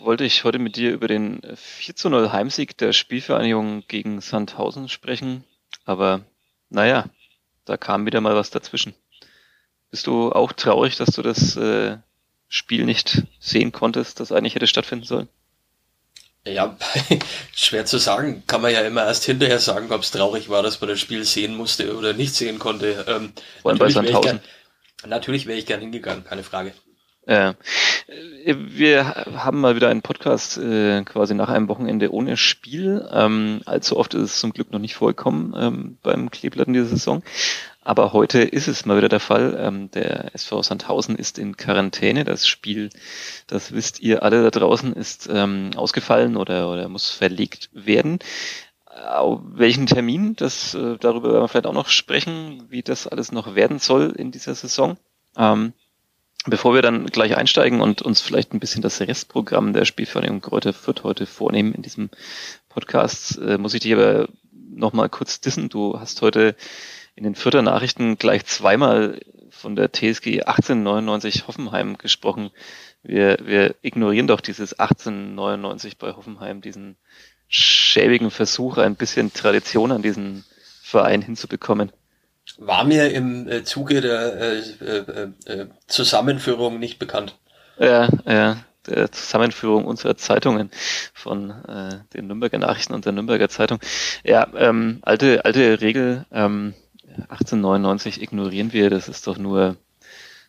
wollte 0.00 0.24
ich 0.24 0.44
heute 0.44 0.58
mit 0.58 0.76
dir 0.76 0.92
über 0.92 1.08
den 1.08 1.40
4 1.54 1.96
zu 1.96 2.10
0 2.10 2.32
Heimsieg 2.32 2.76
der 2.78 2.92
Spielvereinigung 2.92 3.84
gegen 3.88 4.20
Sandhausen 4.20 4.88
sprechen. 4.88 5.44
Aber 5.84 6.22
naja, 6.70 7.06
da 7.64 7.76
kam 7.76 8.06
wieder 8.06 8.20
mal 8.20 8.34
was 8.34 8.50
dazwischen. 8.50 8.94
Bist 9.90 10.06
du 10.06 10.32
auch 10.32 10.52
traurig, 10.52 10.96
dass 10.96 11.10
du 11.10 11.22
das 11.22 11.56
äh, 11.56 11.96
Spiel 12.48 12.84
nicht 12.84 13.22
sehen 13.40 13.72
konntest, 13.72 14.20
das 14.20 14.32
eigentlich 14.32 14.54
hätte 14.54 14.66
stattfinden 14.66 15.04
sollen? 15.04 15.28
Ja, 16.46 16.76
schwer 17.54 17.84
zu 17.84 17.98
sagen. 17.98 18.42
Kann 18.46 18.62
man 18.62 18.72
ja 18.72 18.80
immer 18.80 19.04
erst 19.04 19.24
hinterher 19.24 19.58
sagen, 19.58 19.90
ob 19.92 20.02
es 20.02 20.10
traurig 20.10 20.48
war, 20.48 20.62
dass 20.62 20.80
man 20.80 20.88
das 20.88 21.00
Spiel 21.00 21.24
sehen 21.24 21.56
musste 21.56 21.96
oder 21.96 22.12
nicht 22.12 22.34
sehen 22.34 22.58
konnte. 22.58 23.04
Ähm, 23.08 23.32
Vor 23.62 23.70
allem 23.70 23.78
bei 23.78 23.90
Sandhausen. 23.90 24.40
Natürlich 25.06 25.46
wäre 25.46 25.58
ich 25.58 25.66
gern 25.66 25.80
hingegangen, 25.80 26.24
keine 26.24 26.42
Frage. 26.42 26.72
Ja. 27.28 27.56
Wir 28.46 29.04
haben 29.36 29.60
mal 29.60 29.76
wieder 29.76 29.90
einen 29.90 30.00
Podcast 30.00 30.56
äh, 30.56 31.02
quasi 31.04 31.34
nach 31.34 31.50
einem 31.50 31.68
Wochenende 31.68 32.10
ohne 32.10 32.38
Spiel. 32.38 33.06
Ähm, 33.12 33.60
allzu 33.66 33.98
oft 33.98 34.14
ist 34.14 34.22
es 34.22 34.40
zum 34.40 34.54
Glück 34.54 34.72
noch 34.72 34.78
nicht 34.78 34.94
vorgekommen 34.94 35.54
ähm, 35.54 35.98
beim 36.02 36.30
Kleeblatt 36.30 36.68
in 36.68 36.72
dieser 36.72 36.86
Saison. 36.86 37.22
Aber 37.82 38.14
heute 38.14 38.40
ist 38.40 38.66
es 38.66 38.86
mal 38.86 38.96
wieder 38.96 39.10
der 39.10 39.20
Fall. 39.20 39.58
Ähm, 39.60 39.90
der 39.90 40.34
SV 40.34 40.62
Sandhausen 40.62 41.16
ist 41.16 41.38
in 41.38 41.58
Quarantäne. 41.58 42.24
Das 42.24 42.48
Spiel, 42.48 42.88
das 43.46 43.72
wisst 43.72 44.00
ihr 44.00 44.22
alle 44.22 44.42
da 44.42 44.50
draußen, 44.50 44.94
ist 44.94 45.28
ähm, 45.30 45.72
ausgefallen 45.76 46.38
oder, 46.38 46.72
oder 46.72 46.88
muss 46.88 47.10
verlegt 47.10 47.68
werden. 47.74 48.20
Auf 48.86 49.40
welchen 49.44 49.86
Termin, 49.86 50.34
das, 50.34 50.72
äh, 50.72 50.96
darüber 50.98 51.32
werden 51.32 51.42
wir 51.42 51.48
vielleicht 51.48 51.66
auch 51.66 51.74
noch 51.74 51.88
sprechen, 51.88 52.64
wie 52.70 52.82
das 52.82 53.06
alles 53.06 53.32
noch 53.32 53.54
werden 53.54 53.80
soll 53.80 54.14
in 54.16 54.32
dieser 54.32 54.54
Saison. 54.54 54.96
Ähm, 55.36 55.74
Bevor 56.46 56.74
wir 56.74 56.82
dann 56.82 57.06
gleich 57.06 57.36
einsteigen 57.36 57.80
und 57.80 58.00
uns 58.00 58.20
vielleicht 58.20 58.54
ein 58.54 58.60
bisschen 58.60 58.80
das 58.80 59.00
Restprogramm 59.00 59.72
der 59.72 59.84
Spielvereinigung 59.84 60.40
Kräuter 60.40 60.72
Fürth 60.72 61.02
heute 61.02 61.26
vornehmen 61.26 61.74
in 61.74 61.82
diesem 61.82 62.10
Podcast, 62.68 63.38
äh, 63.38 63.58
muss 63.58 63.74
ich 63.74 63.80
dich 63.80 63.92
aber 63.92 64.28
nochmal 64.70 65.08
kurz 65.08 65.40
dissen. 65.40 65.68
Du 65.68 65.98
hast 65.98 66.22
heute 66.22 66.54
in 67.16 67.24
den 67.24 67.34
Fürther 67.34 67.62
Nachrichten 67.62 68.16
gleich 68.16 68.46
zweimal 68.46 69.20
von 69.50 69.74
der 69.74 69.92
TSG 69.92 70.42
1899 70.44 71.48
Hoffenheim 71.48 71.98
gesprochen. 71.98 72.50
Wir, 73.02 73.38
wir 73.42 73.74
ignorieren 73.82 74.28
doch 74.28 74.40
dieses 74.40 74.78
1899 74.78 75.98
bei 75.98 76.12
Hoffenheim, 76.12 76.60
diesen 76.60 76.96
schäbigen 77.48 78.30
Versuch, 78.30 78.78
ein 78.78 78.94
bisschen 78.94 79.32
Tradition 79.32 79.90
an 79.90 80.02
diesen 80.02 80.44
Verein 80.82 81.20
hinzubekommen 81.20 81.92
war 82.58 82.84
mir 82.84 83.12
im 83.12 83.48
äh, 83.48 83.64
Zuge 83.64 84.00
der 84.00 84.40
äh, 84.40 84.58
äh, 84.84 85.30
äh, 85.46 85.66
Zusammenführung 85.86 86.78
nicht 86.78 86.98
bekannt. 86.98 87.38
Ja, 87.78 88.08
ja, 88.26 88.56
der 88.86 89.10
Zusammenführung 89.12 89.84
unserer 89.84 90.16
Zeitungen 90.16 90.70
von 91.14 91.54
den 92.12 92.26
Nürnberger 92.26 92.58
Nachrichten 92.58 92.94
und 92.94 93.04
der 93.04 93.12
Nürnberger 93.12 93.48
Zeitung. 93.48 93.78
Ja, 94.24 94.48
ähm, 94.56 94.98
alte, 95.02 95.44
alte 95.44 95.80
Regel, 95.80 96.26
ähm, 96.32 96.74
1899 97.28 98.20
ignorieren 98.20 98.72
wir, 98.72 98.90
das 98.90 99.08
ist 99.08 99.26
doch 99.26 99.38
nur, 99.38 99.76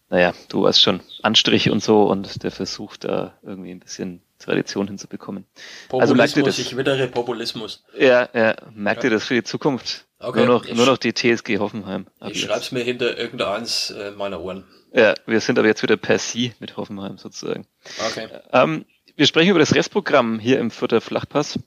naja, 0.09 0.33
du 0.47 0.67
hast 0.67 0.81
schon 0.81 1.01
Anstrich 1.21 1.69
und 1.69 1.83
so 1.83 2.03
und 2.09 2.43
der 2.43 2.51
Versuch 2.51 2.97
da 2.97 3.33
irgendwie 3.43 3.71
ein 3.71 3.79
bisschen 3.79 4.21
Tradition 4.39 4.87
hinzubekommen. 4.87 5.45
Populismus, 5.89 6.01
also 6.01 6.15
merkt 6.15 6.37
ihr 6.37 6.43
das, 6.43 6.59
ich 6.59 6.75
wittere 6.75 7.07
Populismus. 7.07 7.83
Ja, 7.97 8.29
ja, 8.33 8.55
merkt 8.73 9.03
ja. 9.03 9.09
ihr 9.09 9.15
das 9.15 9.25
für 9.25 9.35
die 9.35 9.43
Zukunft? 9.43 10.05
Okay, 10.19 10.45
nur, 10.45 10.47
noch, 10.47 10.67
nur 10.67 10.85
noch 10.85 10.97
die 10.97 11.13
TSG 11.13 11.59
Hoffenheim. 11.59 12.07
Ich 12.27 12.41
schreib's 12.41 12.71
mir 12.71 12.83
hinter 12.83 13.17
irgendeins 13.17 13.91
äh, 13.91 14.11
meiner 14.11 14.41
Ohren. 14.41 14.65
Ja, 14.91 15.13
wir 15.25 15.39
sind 15.39 15.59
aber 15.59 15.67
jetzt 15.67 15.83
wieder 15.83 15.97
per 15.97 16.19
Sie 16.19 16.53
mit 16.59 16.77
Hoffenheim 16.77 17.17
sozusagen. 17.17 17.67
Okay. 18.09 18.27
Ähm, 18.51 18.85
wir 19.15 19.27
sprechen 19.27 19.51
über 19.51 19.59
das 19.59 19.75
Restprogramm 19.75 20.39
hier 20.39 20.59
im 20.59 20.71
Vierter 20.71 20.99
Flachpass. 20.99 21.59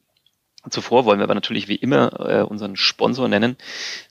Zuvor 0.71 1.05
wollen 1.05 1.19
wir 1.19 1.25
aber 1.25 1.35
natürlich 1.35 1.67
wie 1.67 1.77
immer 1.77 2.13
äh, 2.21 2.43
unseren 2.43 2.77
Sponsor 2.77 3.29
nennen. 3.29 3.57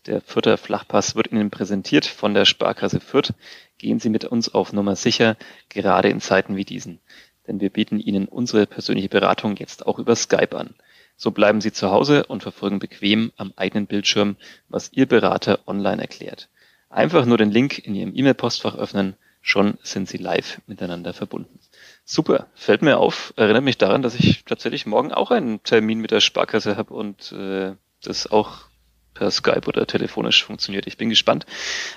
Der 0.05 0.21
Vierter 0.21 0.57
Flachpass 0.57 1.15
wird 1.15 1.31
Ihnen 1.31 1.49
präsentiert 1.49 2.05
von 2.05 2.33
der 2.33 2.45
Sparkasse 2.45 2.99
Fürth. 2.99 3.33
Gehen 3.77 3.99
Sie 3.99 4.09
mit 4.09 4.25
uns 4.25 4.53
auf 4.53 4.73
Nummer 4.73 4.95
sicher, 4.95 5.37
gerade 5.69 6.09
in 6.09 6.19
Zeiten 6.19 6.55
wie 6.55 6.65
diesen 6.65 6.99
denn 7.51 7.59
wir 7.59 7.69
bieten 7.69 7.99
Ihnen 7.99 8.27
unsere 8.29 8.65
persönliche 8.65 9.09
Beratung 9.09 9.57
jetzt 9.57 9.85
auch 9.85 9.99
über 9.99 10.15
Skype 10.15 10.57
an. 10.57 10.73
So 11.17 11.31
bleiben 11.31 11.59
Sie 11.59 11.73
zu 11.73 11.91
Hause 11.91 12.25
und 12.25 12.43
verfolgen 12.43 12.79
bequem 12.79 13.33
am 13.35 13.51
eigenen 13.57 13.87
Bildschirm, 13.87 14.37
was 14.69 14.93
Ihr 14.93 15.05
Berater 15.05 15.59
online 15.67 16.01
erklärt. 16.01 16.47
Einfach 16.89 17.25
nur 17.25 17.37
den 17.37 17.51
Link 17.51 17.77
in 17.79 17.93
Ihrem 17.93 18.15
E-Mail-Postfach 18.15 18.75
öffnen, 18.75 19.15
schon 19.41 19.77
sind 19.83 20.07
Sie 20.07 20.17
live 20.17 20.61
miteinander 20.65 21.13
verbunden. 21.13 21.59
Super, 22.05 22.47
fällt 22.53 22.83
mir 22.83 22.97
auf, 22.99 23.33
erinnert 23.35 23.63
mich 23.63 23.77
daran, 23.77 24.01
dass 24.01 24.15
ich 24.15 24.45
tatsächlich 24.45 24.85
morgen 24.85 25.11
auch 25.11 25.31
einen 25.31 25.61
Termin 25.63 25.99
mit 25.99 26.11
der 26.11 26.21
Sparkasse 26.21 26.77
habe 26.77 26.93
und 26.93 27.33
äh, 27.33 27.75
das 28.01 28.31
auch 28.31 28.70
per 29.21 29.29
Skype 29.29 29.67
oder 29.67 29.85
telefonisch 29.85 30.43
funktioniert. 30.43 30.87
Ich 30.87 30.97
bin 30.97 31.09
gespannt. 31.09 31.45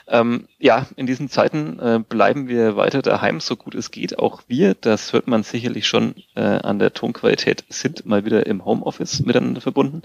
Ähm, 0.08 0.46
ja, 0.58 0.86
in 0.96 1.06
diesen 1.06 1.30
Zeiten 1.30 1.78
äh, 1.78 1.98
bleiben 2.06 2.48
wir 2.48 2.76
weiter 2.76 3.00
daheim, 3.00 3.40
so 3.40 3.56
gut 3.56 3.74
es 3.74 3.90
geht. 3.90 4.18
Auch 4.18 4.42
wir, 4.46 4.74
das 4.74 5.14
hört 5.14 5.26
man 5.26 5.42
sicherlich 5.42 5.86
schon 5.86 6.16
äh, 6.36 6.42
an 6.42 6.78
der 6.78 6.92
Tonqualität, 6.92 7.64
sind 7.70 8.04
mal 8.04 8.26
wieder 8.26 8.44
im 8.44 8.66
Homeoffice 8.66 9.20
miteinander 9.20 9.62
verbunden. 9.62 10.02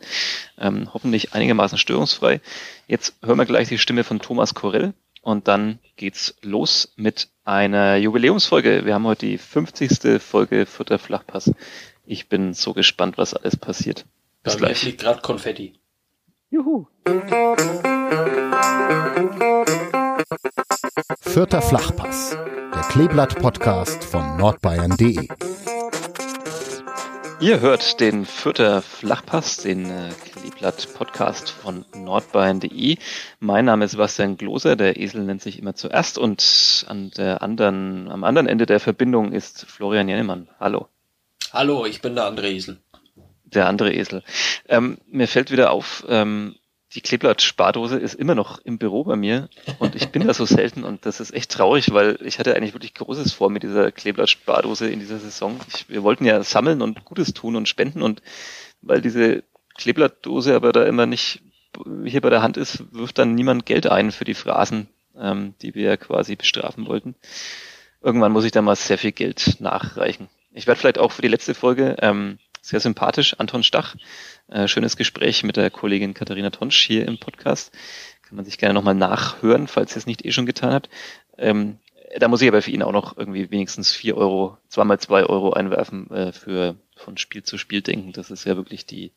Ähm, 0.57 0.87
hoffentlich 0.93 1.33
einigermaßen 1.33 1.77
störungsfrei. 1.77 2.39
Jetzt 2.87 3.15
hören 3.21 3.37
wir 3.37 3.45
gleich 3.45 3.67
die 3.67 3.79
Stimme 3.79 4.05
von 4.05 4.19
Thomas 4.19 4.53
Korell 4.53 4.93
und 5.21 5.49
dann 5.49 5.79
geht's 5.97 6.35
los 6.41 6.93
mit 6.95 7.27
einer 7.43 7.97
Jubiläumsfolge. 7.97 8.85
Wir 8.85 8.93
haben 8.93 9.05
heute 9.05 9.25
die 9.25 9.37
50. 9.37 10.21
Folge 10.21 10.65
Futter 10.65 10.97
Flachpass. 10.97 11.51
Ich 12.05 12.29
bin 12.29 12.53
so 12.53 12.73
gespannt, 12.73 13.17
was 13.17 13.33
alles 13.33 13.57
passiert. 13.57 14.05
Bis 14.41 14.53
Bei 14.53 14.67
gleich. 14.67 14.83
liegt 14.83 15.01
gerade 15.01 15.19
Konfetti. 15.19 15.73
Juhu. 16.51 16.87
Vierter 21.21 21.61
Flachpass, 21.61 22.31
der 22.73 22.81
Kleeblatt-Podcast 22.89 24.03
von 24.03 24.35
nordbayern.de. 24.37 25.27
Ihr 27.39 27.59
hört 27.59 27.99
den 27.99 28.25
Vierter 28.25 28.81
Flachpass, 28.81 29.57
den 29.57 29.91
äh, 29.91 30.09
Kleeblatt-Podcast 30.09 31.51
von 31.51 31.85
nordbayern.de. 31.95 32.97
Mein 33.39 33.65
Name 33.65 33.85
ist 33.85 33.91
Sebastian 33.91 34.35
Gloser, 34.35 34.75
der 34.75 34.99
Esel 34.99 35.23
nennt 35.25 35.43
sich 35.43 35.59
immer 35.59 35.75
zuerst 35.75 36.17
und 36.17 36.83
an 36.87 37.11
der 37.11 37.43
anderen, 37.43 38.09
am 38.09 38.23
anderen 38.23 38.47
Ende 38.47 38.65
der 38.65 38.79
Verbindung 38.79 39.33
ist 39.33 39.67
Florian 39.67 40.09
Jennemann. 40.09 40.49
Hallo. 40.59 40.87
Hallo, 41.53 41.85
ich 41.85 42.01
bin 42.01 42.15
der 42.15 42.25
andere 42.25 42.49
Esel 42.49 42.79
der 43.53 43.67
andere 43.67 43.93
Esel. 43.93 44.23
Ähm, 44.67 44.97
mir 45.07 45.27
fällt 45.27 45.51
wieder 45.51 45.71
auf, 45.71 46.05
ähm, 46.07 46.55
die 46.95 47.01
Kleeblatt-Spardose 47.01 47.97
ist 47.99 48.15
immer 48.15 48.33
noch 48.33 48.59
im 48.59 48.79
Büro 48.79 49.03
bei 49.03 49.15
mir 49.15 49.47
und 49.77 49.95
ich 49.95 50.09
bin 50.09 50.25
da 50.25 50.33
so 50.33 50.45
selten 50.45 50.83
und 50.83 51.05
das 51.05 51.19
ist 51.19 51.31
echt 51.31 51.51
traurig, 51.51 51.93
weil 51.93 52.17
ich 52.23 52.39
hatte 52.39 52.55
eigentlich 52.55 52.73
wirklich 52.73 52.95
Großes 52.95 53.31
vor 53.31 53.51
mit 53.51 53.61
dieser 53.61 53.91
Kleeblatt-Spardose 53.91 54.89
in 54.89 54.99
dieser 54.99 55.19
Saison. 55.19 55.59
Ich, 55.71 55.87
wir 55.87 56.01
wollten 56.01 56.25
ja 56.25 56.41
sammeln 56.41 56.81
und 56.81 57.05
Gutes 57.05 57.33
tun 57.33 57.55
und 57.55 57.69
spenden 57.69 58.01
und 58.01 58.23
weil 58.81 59.01
diese 59.01 59.43
Kleeblattdose 59.77 60.55
aber 60.55 60.71
da 60.71 60.83
immer 60.85 61.05
nicht 61.05 61.41
hier 62.05 62.21
bei 62.21 62.31
der 62.31 62.41
Hand 62.41 62.57
ist, 62.57 62.83
wirft 62.91 63.19
dann 63.19 63.35
niemand 63.35 63.67
Geld 63.67 63.85
ein 63.85 64.11
für 64.11 64.25
die 64.25 64.33
Phrasen, 64.33 64.87
ähm, 65.15 65.53
die 65.61 65.75
wir 65.75 65.83
ja 65.83 65.97
quasi 65.97 66.35
bestrafen 66.35 66.87
wollten. 66.87 67.15
Irgendwann 68.01 68.31
muss 68.31 68.45
ich 68.45 68.51
da 68.51 68.63
mal 68.63 68.75
sehr 68.75 68.97
viel 68.97 69.11
Geld 69.11 69.57
nachreichen. 69.59 70.27
Ich 70.53 70.65
werde 70.65 70.79
vielleicht 70.79 70.97
auch 70.97 71.11
für 71.11 71.21
die 71.21 71.27
letzte 71.27 71.53
Folge 71.53 71.97
ähm, 72.01 72.39
sehr 72.61 72.79
sympathisch, 72.79 73.35
Anton 73.39 73.63
Stach. 73.63 73.95
Äh, 74.47 74.67
schönes 74.67 74.97
Gespräch 74.97 75.43
mit 75.43 75.57
der 75.57 75.69
Kollegin 75.69 76.13
Katharina 76.13 76.49
Tonsch 76.49 76.81
hier 76.81 77.07
im 77.07 77.19
Podcast. 77.19 77.71
Kann 78.27 78.35
man 78.35 78.45
sich 78.45 78.57
gerne 78.57 78.73
nochmal 78.73 78.95
nachhören, 78.95 79.67
falls 79.67 79.93
ihr 79.93 79.97
es 79.97 80.05
nicht 80.05 80.25
eh 80.25 80.31
schon 80.31 80.45
getan 80.45 80.73
habt. 80.73 80.89
Ähm, 81.37 81.79
da 82.17 82.27
muss 82.27 82.41
ich 82.41 82.47
aber 82.47 82.61
für 82.61 82.71
ihn 82.71 82.83
auch 82.83 82.91
noch 82.91 83.17
irgendwie 83.17 83.51
wenigstens 83.51 83.91
vier 83.91 84.17
Euro, 84.17 84.57
zweimal 84.67 84.99
zwei 84.99 85.23
Euro 85.23 85.53
einwerfen 85.53 86.09
äh, 86.11 86.31
für 86.31 86.75
von 86.95 87.17
Spiel 87.17 87.43
zu 87.43 87.57
Spiel 87.57 87.81
denken. 87.81 88.13
Das 88.13 88.31
ist 88.31 88.45
ja 88.45 88.55
wirklich 88.55 88.85
die, 88.85 89.11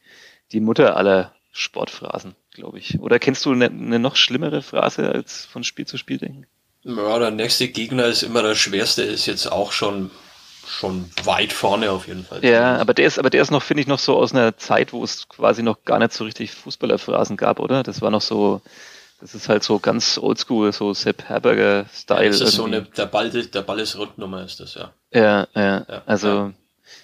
die 0.52 0.60
Mutter 0.60 0.96
aller 0.96 1.34
Sportphrasen, 1.52 2.34
glaube 2.52 2.78
ich. 2.78 3.00
Oder 3.00 3.18
kennst 3.18 3.44
du 3.44 3.52
eine, 3.52 3.66
eine 3.66 3.98
noch 3.98 4.16
schlimmere 4.16 4.62
Phrase 4.62 5.10
als 5.10 5.44
von 5.44 5.64
Spiel 5.64 5.86
zu 5.86 5.96
Spiel 5.96 6.18
denken? 6.18 6.46
Ja, 6.84 7.18
der 7.18 7.30
nächste 7.30 7.68
Gegner 7.68 8.06
ist 8.06 8.22
immer 8.22 8.42
der 8.42 8.54
schwerste, 8.54 9.02
ist 9.02 9.26
jetzt 9.26 9.46
auch 9.46 9.72
schon 9.72 10.10
schon 10.66 11.10
weit 11.24 11.52
vorne 11.52 11.90
auf 11.90 12.06
jeden 12.06 12.24
Fall. 12.24 12.44
Ja, 12.44 12.76
aber 12.76 12.94
der 12.94 13.06
ist, 13.06 13.18
aber 13.18 13.30
der 13.30 13.42
ist 13.42 13.50
noch, 13.50 13.62
finde 13.62 13.82
ich, 13.82 13.86
noch 13.86 13.98
so 13.98 14.16
aus 14.16 14.32
einer 14.32 14.56
Zeit, 14.56 14.92
wo 14.92 15.02
es 15.04 15.28
quasi 15.28 15.62
noch 15.62 15.84
gar 15.84 15.98
nicht 15.98 16.12
so 16.12 16.24
richtig 16.24 16.52
Fußballerphrasen 16.52 17.36
gab, 17.36 17.60
oder? 17.60 17.82
Das 17.82 18.00
war 18.00 18.10
noch 18.10 18.20
so, 18.20 18.60
das 19.20 19.34
ist 19.34 19.48
halt 19.48 19.62
so 19.62 19.78
ganz 19.78 20.18
oldschool, 20.18 20.72
so 20.72 20.94
Sepp 20.94 21.28
Herberger-Style. 21.28 22.24
Ja, 22.24 22.28
das 22.28 22.40
ist 22.40 22.58
irgendwie. 22.58 22.76
so 22.76 22.78
eine, 22.78 22.82
der 22.82 23.06
Ball, 23.06 23.30
der 23.30 23.62
Ball 23.62 23.80
ist 23.80 23.96
Rundnummer 23.96 24.44
ist 24.44 24.60
das, 24.60 24.74
ja. 24.74 24.92
Ja, 25.12 25.46
ja, 25.54 25.86
ja 25.88 26.02
also 26.06 26.28
ja. 26.28 26.52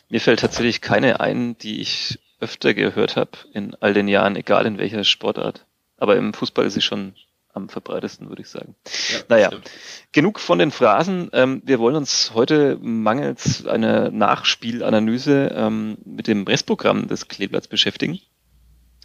mir 0.08 0.20
fällt 0.20 0.40
tatsächlich 0.40 0.80
keine 0.80 1.20
ein, 1.20 1.56
die 1.58 1.80
ich 1.80 2.18
öfter 2.40 2.74
gehört 2.74 3.16
habe 3.16 3.32
in 3.52 3.74
all 3.80 3.94
den 3.94 4.08
Jahren, 4.08 4.36
egal 4.36 4.66
in 4.66 4.78
welcher 4.78 5.04
Sportart. 5.04 5.64
Aber 5.96 6.16
im 6.16 6.32
Fußball 6.32 6.66
ist 6.66 6.74
sie 6.74 6.82
schon 6.82 7.14
am 7.58 7.68
verbreitesten, 7.68 8.28
würde 8.28 8.42
ich 8.42 8.48
sagen. 8.48 8.74
Ja, 9.10 9.18
naja, 9.28 9.46
stimmt. 9.48 9.70
genug 10.12 10.40
von 10.40 10.58
den 10.58 10.70
Phrasen. 10.70 11.28
Ähm, 11.32 11.62
wir 11.64 11.78
wollen 11.78 11.96
uns 11.96 12.32
heute 12.34 12.78
mangels 12.80 13.66
einer 13.66 14.10
Nachspielanalyse 14.10 15.52
ähm, 15.54 15.98
mit 16.04 16.26
dem 16.26 16.44
Restprogramm 16.44 17.08
des 17.08 17.28
Kleeblatts 17.28 17.68
beschäftigen. 17.68 18.20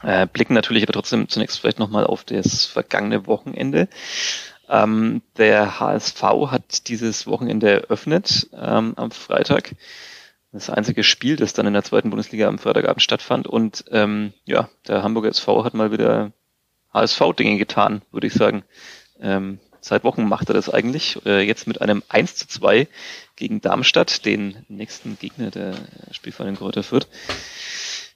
Äh, 0.01 0.27
blicken 0.27 0.53
natürlich 0.53 0.83
aber 0.83 0.93
trotzdem 0.93 1.29
zunächst 1.29 1.59
vielleicht 1.59 1.79
nochmal 1.79 2.05
auf 2.05 2.23
das 2.23 2.65
vergangene 2.65 3.25
Wochenende. 3.27 3.87
Ähm, 4.69 5.21
der 5.37 5.79
HSV 5.79 6.21
hat 6.47 6.87
dieses 6.87 7.27
Wochenende 7.27 7.83
eröffnet 7.83 8.49
ähm, 8.53 8.93
am 8.95 9.11
Freitag. 9.11 9.75
Das 10.51 10.69
einzige 10.69 11.03
Spiel, 11.03 11.35
das 11.35 11.53
dann 11.53 11.65
in 11.65 11.73
der 11.73 11.83
zweiten 11.83 12.11
Bundesliga 12.11 12.47
am 12.47 12.59
Freitagabend 12.59 13.01
stattfand. 13.01 13.47
Und 13.47 13.85
ähm, 13.91 14.33
ja, 14.45 14.69
der 14.87 15.01
Hamburger 15.01 15.29
SV 15.29 15.63
hat 15.63 15.73
mal 15.73 15.91
wieder 15.91 16.31
HSV-Dinge 16.93 17.57
getan, 17.57 18.01
würde 18.11 18.27
ich 18.27 18.33
sagen. 18.33 18.63
Ähm, 19.19 19.59
seit 19.81 20.03
Wochen 20.03 20.25
macht 20.25 20.49
er 20.49 20.53
das 20.53 20.69
eigentlich. 20.69 21.17
Äh, 21.25 21.41
jetzt 21.41 21.67
mit 21.67 21.81
einem 21.81 22.03
1 22.09 22.35
zu 22.35 22.47
2 22.47 22.87
gegen 23.35 23.61
Darmstadt, 23.61 24.25
den 24.25 24.65
nächsten 24.69 25.17
Gegner 25.19 25.51
der 25.51 25.75
Spielverein 26.11 26.57
Kräuter 26.57 26.83
Fürth. 26.83 27.07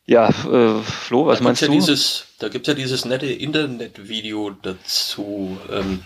Ja, 0.06 0.30
äh, 0.30 0.82
Flo, 0.82 1.26
was 1.26 1.40
da 1.40 1.44
meinst 1.44 1.62
ja 1.62 1.68
du? 1.68 1.74
Dieses, 1.74 2.28
da 2.40 2.48
gibt's 2.48 2.68
ja 2.68 2.74
dieses 2.74 3.04
nette 3.04 3.26
Internetvideo 3.26 4.52
dazu. 4.62 5.58
Ähm, 5.70 6.04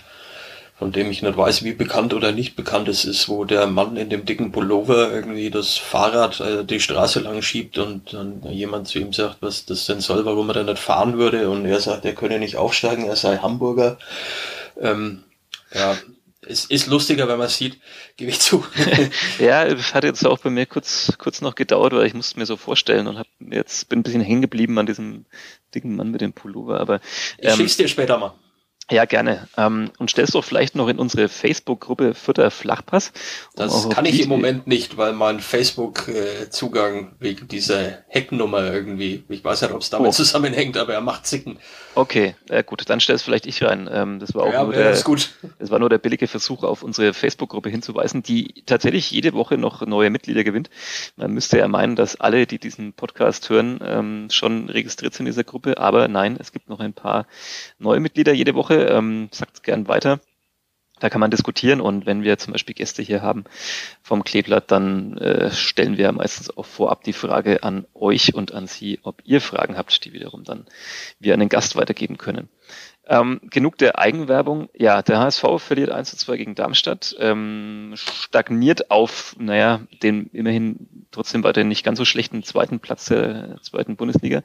von 0.81 0.91
dem 0.91 1.11
ich 1.11 1.21
nicht 1.21 1.37
weiß, 1.37 1.63
wie 1.63 1.73
bekannt 1.73 2.11
oder 2.11 2.31
nicht 2.31 2.55
bekannt 2.55 2.87
es 2.87 3.05
ist, 3.05 3.29
wo 3.29 3.45
der 3.45 3.67
Mann 3.67 3.97
in 3.97 4.09
dem 4.09 4.25
dicken 4.25 4.51
Pullover 4.51 5.13
irgendwie 5.13 5.51
das 5.51 5.77
Fahrrad 5.77 6.39
äh, 6.39 6.65
die 6.65 6.79
Straße 6.79 7.19
lang 7.19 7.43
schiebt 7.43 7.77
und 7.77 8.13
dann 8.13 8.41
jemand 8.49 8.87
zu 8.87 8.97
ihm 8.97 9.13
sagt, 9.13 9.37
was 9.41 9.63
das 9.65 9.85
denn 9.85 10.01
soll, 10.01 10.25
warum 10.25 10.49
er 10.49 10.55
da 10.55 10.63
nicht 10.63 10.79
fahren 10.79 11.19
würde 11.19 11.51
und 11.51 11.67
er 11.67 11.79
sagt, 11.79 12.03
er 12.05 12.15
könne 12.15 12.39
nicht 12.39 12.55
aufsteigen, 12.55 13.05
er 13.05 13.15
sei 13.15 13.37
Hamburger. 13.37 13.99
Ähm, 14.81 15.23
ja, 15.71 15.95
es 16.41 16.65
ist 16.65 16.87
lustiger, 16.87 17.27
wenn 17.27 17.37
man 17.37 17.49
sieht, 17.49 17.79
gebe 18.17 18.31
ich 18.31 18.39
zu. 18.39 18.65
ja, 19.37 19.63
es 19.63 19.93
hat 19.93 20.03
jetzt 20.03 20.25
auch 20.25 20.39
bei 20.39 20.49
mir 20.49 20.65
kurz, 20.65 21.13
kurz 21.19 21.41
noch 21.41 21.53
gedauert, 21.53 21.93
weil 21.93 22.07
ich 22.07 22.15
musste 22.15 22.39
mir 22.39 22.47
so 22.47 22.57
vorstellen 22.57 23.05
und 23.05 23.19
hab 23.19 23.27
jetzt 23.39 23.87
bin 23.87 23.99
ein 23.99 24.03
bisschen 24.03 24.21
hängen 24.21 24.41
geblieben 24.41 24.79
an 24.79 24.87
diesem 24.87 25.25
dicken 25.75 25.95
Mann 25.95 26.09
mit 26.09 26.21
dem 26.21 26.33
Pullover. 26.33 26.79
Aber 26.79 27.01
ähm, 27.37 27.51
ich 27.51 27.55
schick's 27.55 27.77
dir 27.77 27.87
später 27.87 28.17
mal. 28.17 28.33
Ja, 28.91 29.05
gerne. 29.05 29.47
Ähm, 29.57 29.89
und 29.99 30.11
stellst 30.11 30.35
du 30.35 30.41
vielleicht 30.41 30.75
noch 30.75 30.89
in 30.89 30.99
unsere 30.99 31.29
Facebook-Gruppe 31.29 32.13
Fütter 32.13 32.51
Flachpass? 32.51 33.13
Um 33.53 33.63
das 33.63 33.89
kann 33.89 34.05
ich 34.05 34.21
im 34.21 34.27
Moment 34.27 34.67
nicht, 34.67 34.97
weil 34.97 35.13
mein 35.13 35.39
Facebook-Zugang 35.39 37.13
wegen 37.19 37.47
dieser 37.47 37.99
Hecknummer 38.09 38.73
irgendwie, 38.73 39.23
ich 39.29 39.45
weiß 39.45 39.61
nicht, 39.61 39.71
ob 39.71 39.81
es 39.81 39.89
damit 39.89 40.09
oh. 40.09 40.11
zusammenhängt, 40.11 40.75
aber 40.75 40.93
er 40.93 40.99
macht 40.99 41.25
Zicken. 41.25 41.57
Okay, 41.95 42.35
äh, 42.49 42.63
gut, 42.63 42.89
dann 42.89 42.99
stellst 42.99 43.23
vielleicht 43.23 43.45
ich 43.45 43.63
rein. 43.63 43.89
Ähm, 43.91 44.19
das 44.19 44.35
war 44.35 44.43
auch 44.43 44.53
ja, 44.53 44.63
nur 44.63 44.73
der, 44.73 44.91
das, 44.91 45.05
das 45.59 45.69
war 45.71 45.79
nur 45.79 45.89
der 45.89 45.97
billige 45.97 46.27
Versuch, 46.27 46.63
auf 46.63 46.83
unsere 46.83 47.13
Facebook-Gruppe 47.13 47.69
hinzuweisen, 47.69 48.23
die 48.23 48.63
tatsächlich 48.65 49.09
jede 49.11 49.33
Woche 49.33 49.57
noch 49.57 49.85
neue 49.85 50.09
Mitglieder 50.09 50.43
gewinnt. 50.43 50.69
Man 51.15 51.31
müsste 51.31 51.57
ja 51.59 51.67
meinen, 51.69 51.95
dass 51.95 52.19
alle, 52.19 52.45
die 52.45 52.59
diesen 52.59 52.91
Podcast 52.91 53.49
hören, 53.49 53.79
ähm, 53.85 54.27
schon 54.31 54.69
registriert 54.69 55.13
sind 55.13 55.25
in 55.27 55.31
dieser 55.31 55.45
Gruppe, 55.45 55.77
aber 55.77 56.09
nein, 56.09 56.35
es 56.37 56.51
gibt 56.51 56.67
noch 56.67 56.81
ein 56.81 56.93
paar 56.93 57.25
neue 57.79 58.01
Mitglieder 58.01 58.33
jede 58.33 58.53
Woche 58.53 58.80
ähm, 58.89 59.29
sagt 59.31 59.63
gern 59.63 59.87
weiter. 59.87 60.19
Da 61.01 61.09
kann 61.09 61.19
man 61.19 61.31
diskutieren 61.31 61.81
und 61.81 62.05
wenn 62.05 62.21
wir 62.21 62.37
zum 62.37 62.53
Beispiel 62.53 62.75
Gäste 62.75 63.01
hier 63.01 63.23
haben 63.23 63.45
vom 64.03 64.23
Kleeblatt, 64.23 64.69
dann 64.69 65.17
äh, 65.17 65.49
stellen 65.49 65.97
wir 65.97 66.11
meistens 66.11 66.55
auch 66.55 66.65
vorab 66.67 67.03
die 67.03 67.13
Frage 67.13 67.63
an 67.63 67.87
euch 67.95 68.35
und 68.35 68.53
an 68.53 68.67
Sie, 68.67 68.99
ob 69.01 69.23
ihr 69.25 69.41
Fragen 69.41 69.77
habt, 69.77 70.05
die 70.05 70.13
wiederum 70.13 70.43
dann 70.43 70.67
wir 71.19 71.33
an 71.33 71.39
den 71.39 71.49
Gast 71.49 71.75
weitergeben 71.75 72.19
können. 72.19 72.49
Ähm, 73.07 73.41
genug 73.49 73.77
der 73.79 73.97
Eigenwerbung. 73.97 74.69
Ja, 74.77 75.01
der 75.01 75.19
HSV 75.19 75.43
verliert 75.57 75.89
1 75.89 76.11
zu 76.11 76.17
2 76.17 76.37
gegen 76.37 76.55
Darmstadt, 76.55 77.15
ähm, 77.19 77.93
stagniert 77.95 78.91
auf, 78.91 79.35
naja, 79.39 79.81
den 80.03 80.27
immerhin 80.27 80.87
trotzdem 81.09 81.43
weiterhin 81.43 81.67
nicht 81.67 81.83
ganz 81.83 81.97
so 81.97 82.05
schlechten 82.05 82.43
zweiten 82.43 82.79
Platz 82.79 83.05
der 83.05 83.57
zweiten 83.63 83.95
Bundesliga. 83.95 84.43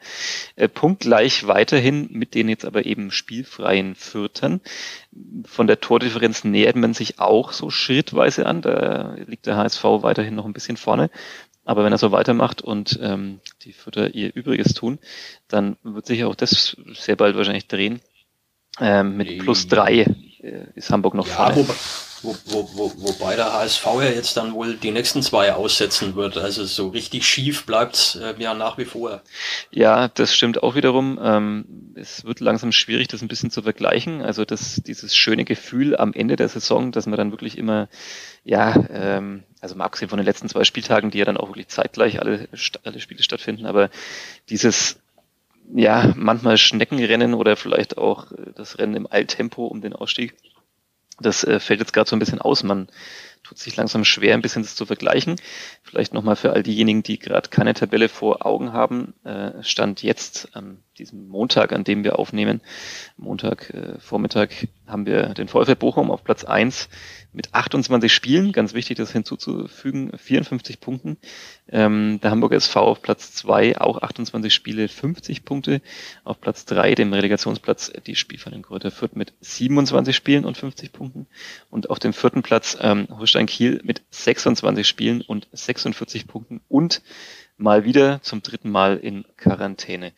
Äh, 0.57 0.69
punktgleich 0.69 1.47
weiterhin 1.47 2.09
mit 2.11 2.35
den 2.35 2.49
jetzt 2.49 2.65
aber 2.65 2.87
eben 2.87 3.11
spielfreien 3.11 3.95
Fürtern. 3.95 4.63
Von 5.45 5.67
der 5.67 5.81
Tordifferenz 5.81 6.43
nähert 6.45 6.77
man 6.77 6.95
sich 6.95 7.21
auch 7.21 7.53
so 7.53 7.69
schrittweise 7.69 8.47
an. 8.47 8.63
Da 8.63 9.17
liegt 9.27 9.47
der 9.47 9.57
HSV 9.57 9.85
weiterhin 9.85 10.35
noch 10.35 10.47
ein 10.47 10.55
bisschen 10.55 10.79
vorne. 10.79 11.11
Aber 11.67 11.85
wenn 11.85 11.93
er 11.93 11.99
so 11.99 12.13
weitermacht 12.13 12.63
und 12.63 12.99
ähm, 13.03 13.41
die 13.63 13.73
Fürther 13.73 14.15
ihr 14.15 14.35
Übriges 14.35 14.73
tun, 14.73 15.01
dann 15.49 15.77
wird 15.83 16.07
sich 16.07 16.25
auch 16.25 16.37
das 16.37 16.77
sehr 16.95 17.17
bald 17.17 17.37
wahrscheinlich 17.37 17.67
drehen. 17.67 18.01
Ähm, 18.81 19.17
mit 19.17 19.39
plus 19.39 19.69
drei 19.69 20.07
äh, 20.47 20.67
ist 20.75 20.91
Hamburg 20.91 21.15
noch 21.15 21.27
ja, 21.27 21.35
vorne. 21.35 21.67
Wo, 22.23 22.35
wo, 22.47 22.69
wo, 22.75 22.93
wobei 22.97 23.37
der 23.37 23.53
HSV 23.53 23.85
ja 23.85 24.11
jetzt 24.11 24.37
dann 24.37 24.55
wohl 24.55 24.77
die 24.77 24.91
nächsten 24.91 25.23
zwei 25.23 25.53
aussetzen 25.53 26.17
wird. 26.17 26.37
Also 26.39 26.65
so 26.65 26.89
richtig 26.89 27.27
schief 27.27 27.67
bleibt 27.67 28.19
äh, 28.21 28.35
ja 28.43 28.55
nach 28.55 28.79
wie 28.79 28.85
vor. 28.85 29.23
Ja, 29.71 30.09
das 30.09 30.35
stimmt 30.35 30.63
auch 30.63 30.75
wiederum. 30.75 31.19
Ähm, 31.23 31.93
es 31.95 32.25
wird 32.25 32.41
langsam 32.41 32.73
schwierig, 32.73 33.09
das 33.09 33.23
ein 33.23 33.29
bisschen 33.29 33.51
zu 33.51 33.63
vergleichen. 33.63 34.23
Also 34.23 34.45
das, 34.45 34.83
dieses 34.87 35.15
schöne 35.15 35.45
Gefühl 35.45 35.97
am 35.97 36.13
Ende 36.15 36.37
der 36.37 36.49
Saison, 36.49 36.91
dass 36.91 37.07
man 37.07 37.17
dann 37.17 37.33
wirklich 37.33 37.59
immer, 37.59 37.89
ja, 38.45 38.75
ähm, 38.91 39.45
also 39.61 39.75
mal 39.75 39.85
abgesehen 39.85 40.09
von 40.09 40.19
den 40.19 40.27
letzten 40.27 40.49
zwei 40.49 40.65
Spieltagen, 40.65 41.11
die 41.11 41.19
ja 41.19 41.25
dann 41.25 41.37
auch 41.37 41.49
wirklich 41.49 41.69
zeitgleich 41.69 42.21
alle, 42.21 42.49
alle 42.85 43.01
Spiele 43.01 43.23
stattfinden, 43.23 43.67
aber 43.67 43.91
dieses 44.49 44.99
ja, 45.75 46.13
manchmal 46.17 46.59
Schneckenrennen 46.59 47.35
oder 47.35 47.57
vielleicht 47.57 47.99
auch 47.99 48.31
äh, 48.33 48.53
das 48.55 48.79
Rennen 48.79 48.95
im 48.95 49.11
Eiltempo 49.11 49.67
um 49.67 49.81
den 49.81 49.93
Ausstieg. 49.93 50.35
Das 51.19 51.45
äh, 51.45 51.61
fällt 51.61 51.81
jetzt 51.81 51.93
gerade 51.93 52.09
so 52.09 52.17
ein 52.17 52.19
bisschen 52.19 52.41
aus. 52.41 52.63
Man 52.63 52.89
tut 53.43 53.59
sich 53.59 53.77
langsam 53.77 54.05
schwer, 54.05 54.35
ein 54.35 54.43
bisschen 54.43 54.63
das 54.63 54.75
zu 54.75 54.87
vergleichen. 54.87 55.37
Vielleicht 55.83 56.13
nochmal 56.13 56.37
für 56.37 56.53
all 56.53 56.63
diejenigen, 56.63 57.03
die 57.03 57.19
gerade 57.19 57.49
keine 57.49 57.75
Tabelle 57.75 58.09
vor 58.09 58.45
Augen 58.45 58.73
haben, 58.73 59.15
äh, 59.25 59.63
stand 59.63 60.03
jetzt 60.03 60.55
an 60.55 60.83
diesem 60.99 61.29
Montag, 61.29 61.73
an 61.73 61.85
dem 61.85 62.05
wir 62.05 62.19
aufnehmen, 62.19 62.61
Montag 63.17 63.71
äh, 63.71 63.99
Vormittag, 63.99 64.69
haben 64.87 65.07
wir 65.07 65.35
den 65.35 65.49
VfL 65.49 65.77
Bochum 65.77 66.11
auf 66.11 66.25
Platz 66.25 66.45
eins 66.45 66.89
mit 67.37 67.53
28 67.53 68.13
Spielen, 68.13 68.53
ganz 68.53 68.73
wichtig, 68.73 68.97
das 68.97 69.13
hinzuzufügen, 69.13 70.11
54 70.17 70.81
Punkten. 70.81 71.19
Ähm, 71.69 72.19
der 72.23 72.31
Hamburger 72.31 72.57
SV 72.57 72.81
auf 72.81 73.03
Platz 73.03 73.35
2, 73.35 73.79
auch 73.79 74.01
28 74.01 74.53
Spiele, 74.53 74.89
50 74.89 75.45
Punkte. 75.45 75.83
Auf 76.25 76.41
Platz 76.41 76.65
3, 76.65 76.95
dem 76.95 77.13
Relegationsplatz, 77.13 77.93
die 78.07 78.17
Spielverein 78.17 78.63
Kräuter 78.63 78.91
Fürth 78.91 79.17
mit 79.17 79.35
27 79.41 80.17
Spielen 80.17 80.47
und 80.47 80.57
50 80.57 80.93
Punkten. 80.93 81.27
Und 81.71 81.91
auf 81.91 81.99
dem 81.99 82.15
vierten 82.15 82.43
Platz 82.43 82.79
ähm, 82.81 83.07
Holstein 83.11 83.47
Kiel 83.47 83.81
mit 83.85 84.03
26 84.11 84.89
Spielen 84.89 85.21
und 85.21 85.47
46 85.53 86.27
Punkten 86.27 86.63
und 86.69 87.03
mal 87.57 87.85
wieder 87.85 88.21
zum 88.23 88.43
dritten 88.43 88.71
Mal 88.71 88.97
in 88.97 89.25
Quarantäne. 89.37 90.13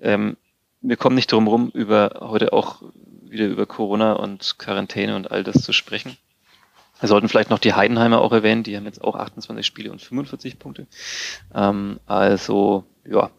Ähm, 0.00 0.36
wir 0.80 0.96
kommen 0.96 1.14
nicht 1.14 1.30
drum 1.30 1.46
rum, 1.46 1.70
über 1.74 2.20
heute 2.20 2.52
auch 2.52 2.82
wieder 3.22 3.46
über 3.46 3.66
Corona 3.66 4.14
und 4.14 4.58
Quarantäne 4.58 5.14
und 5.14 5.30
all 5.30 5.44
das 5.44 5.62
zu 5.62 5.72
sprechen. 5.72 6.16
Wir 7.00 7.08
sollten 7.08 7.28
vielleicht 7.28 7.50
noch 7.50 7.58
die 7.58 7.72
Heidenheimer 7.72 8.20
auch 8.20 8.32
erwähnen, 8.32 8.62
die 8.62 8.76
haben 8.76 8.84
jetzt 8.84 9.02
auch 9.02 9.16
28 9.16 9.64
Spiele 9.64 9.90
und 9.90 10.02
45 10.02 10.58
Punkte. 10.58 10.86
Ähm, 11.54 11.98
also 12.06 12.84
ja, 13.08 13.30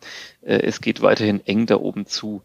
äh, 0.41 0.61
es 0.61 0.81
geht 0.81 1.01
weiterhin 1.01 1.45
eng 1.45 1.67
da 1.67 1.75
oben 1.75 2.05
zu. 2.05 2.41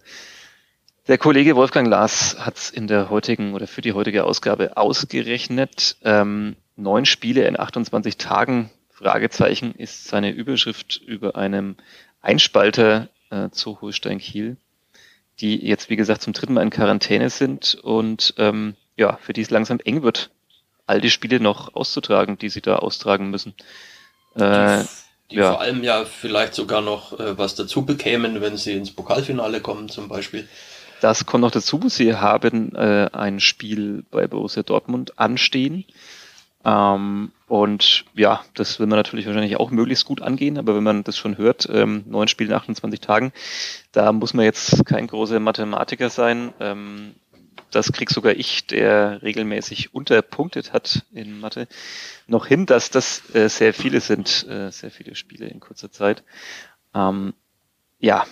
Der 1.09 1.19
Kollege 1.19 1.57
Wolfgang 1.57 1.89
Lars 1.89 2.37
hat 2.45 2.57
es 2.57 2.71
in 2.71 2.89
der 2.89 3.11
heutigen 3.11 3.55
oder 3.55 3.67
für 3.67 3.81
die 3.81 3.93
heutige 3.93 4.25
Ausgabe 4.25 4.77
ausgerechnet. 4.77 5.97
Ähm, 6.03 6.57
neun 6.75 7.07
Spiele 7.07 7.47
in 7.47 7.59
28 7.59 8.17
Tagen, 8.17 8.71
Fragezeichen, 8.97 9.75
ist 9.75 10.05
seine 10.05 10.31
Überschrift 10.31 10.97
über 10.97 11.37
einem 11.37 11.77
Einspalter 12.23 13.09
äh, 13.31 13.51
zu 13.51 13.81
Holstein 13.81 14.19
Kiel, 14.19 14.57
die 15.41 15.65
jetzt 15.67 15.91
wie 15.91 15.97
gesagt 15.97 16.23
zum 16.23 16.33
dritten 16.33 16.55
Mal 16.55 16.63
in 16.63 16.71
Quarantäne 16.71 17.31
sind 17.31 17.75
und 17.75 18.35
ähm, 18.39 18.75
ja, 18.97 19.19
für 19.21 19.33
die 19.33 19.43
es 19.43 19.51
langsam 19.51 19.81
eng 19.81 20.03
wird 20.03 20.31
all 20.87 21.01
die 21.01 21.11
Spiele 21.11 21.41
noch 21.41 21.75
auszutragen, 21.75 22.39
die 22.39 22.49
sie 22.49 22.63
da 22.63 22.77
austragen 22.77 23.31
müssen. 23.31 23.55
Äh, 24.37 24.85
die, 25.31 25.37
ja. 25.37 25.53
vor 25.53 25.61
allem 25.61 25.83
ja 25.83 26.05
vielleicht 26.05 26.55
sogar 26.55 26.81
noch 26.81 27.19
äh, 27.19 27.37
was 27.37 27.57
dazu 27.57 27.85
bekämen, 27.85 28.41
wenn 28.41 28.57
sie 28.57 28.75
ins 28.75 28.93
Pokalfinale 28.93 29.61
kommen 29.61 29.89
zum 29.89 30.09
Beispiel. 30.09 30.49
Das 31.01 31.27
kommt 31.27 31.43
noch 31.43 31.51
dazu. 31.51 31.89
Sie 31.89 32.15
haben 32.15 32.75
äh, 32.75 33.11
ein 33.13 33.41
Spiel 33.41 34.05
bei 34.11 34.27
Borussia 34.27 34.63
Dortmund 34.63 35.19
anstehen. 35.19 35.85
Ähm, 36.67 37.31
und 37.47 38.05
ja, 38.15 38.45
das 38.55 38.81
will 38.81 38.89
man 38.89 38.99
natürlich 38.99 39.25
wahrscheinlich 39.27 39.57
auch 39.57 39.71
möglichst 39.71 40.05
gut 40.05 40.21
angehen, 40.21 40.59
aber 40.59 40.75
wenn 40.75 40.83
man 40.83 41.05
das 41.05 41.17
schon 41.17 41.39
hört, 41.39 41.69
ähm, 41.73 42.03
neun 42.09 42.27
Spiele 42.27 42.51
in 42.51 42.57
28 42.57 43.01
Tagen, 43.01 43.33
da 43.93 44.11
muss 44.11 44.35
man 44.35 44.45
jetzt 44.45 44.85
kein 44.85 45.07
großer 45.07 45.39
Mathematiker 45.39 46.11
sein. 46.11 46.53
Ähm, 46.59 47.15
das 47.71 47.93
krieg 47.93 48.11
sogar 48.11 48.35
ich, 48.35 48.67
der 48.67 49.23
regelmäßig 49.23 49.95
unterpunktet 49.95 50.73
hat 50.73 51.05
in 51.13 51.39
Mathe, 51.39 51.69
noch 52.27 52.47
hin, 52.47 52.67
dass 52.67 52.91
das 52.91 53.33
äh, 53.33 53.49
sehr 53.49 53.73
viele 53.73 54.01
sind, 54.01 54.45
äh, 54.49 54.73
sehr 54.73 54.91
viele 54.91 55.15
Spiele 55.15 55.47
in 55.47 55.61
kurzer 55.61 55.93
Zeit. 55.93 56.25
Ähm, 56.95 57.33
ja, 58.01 58.27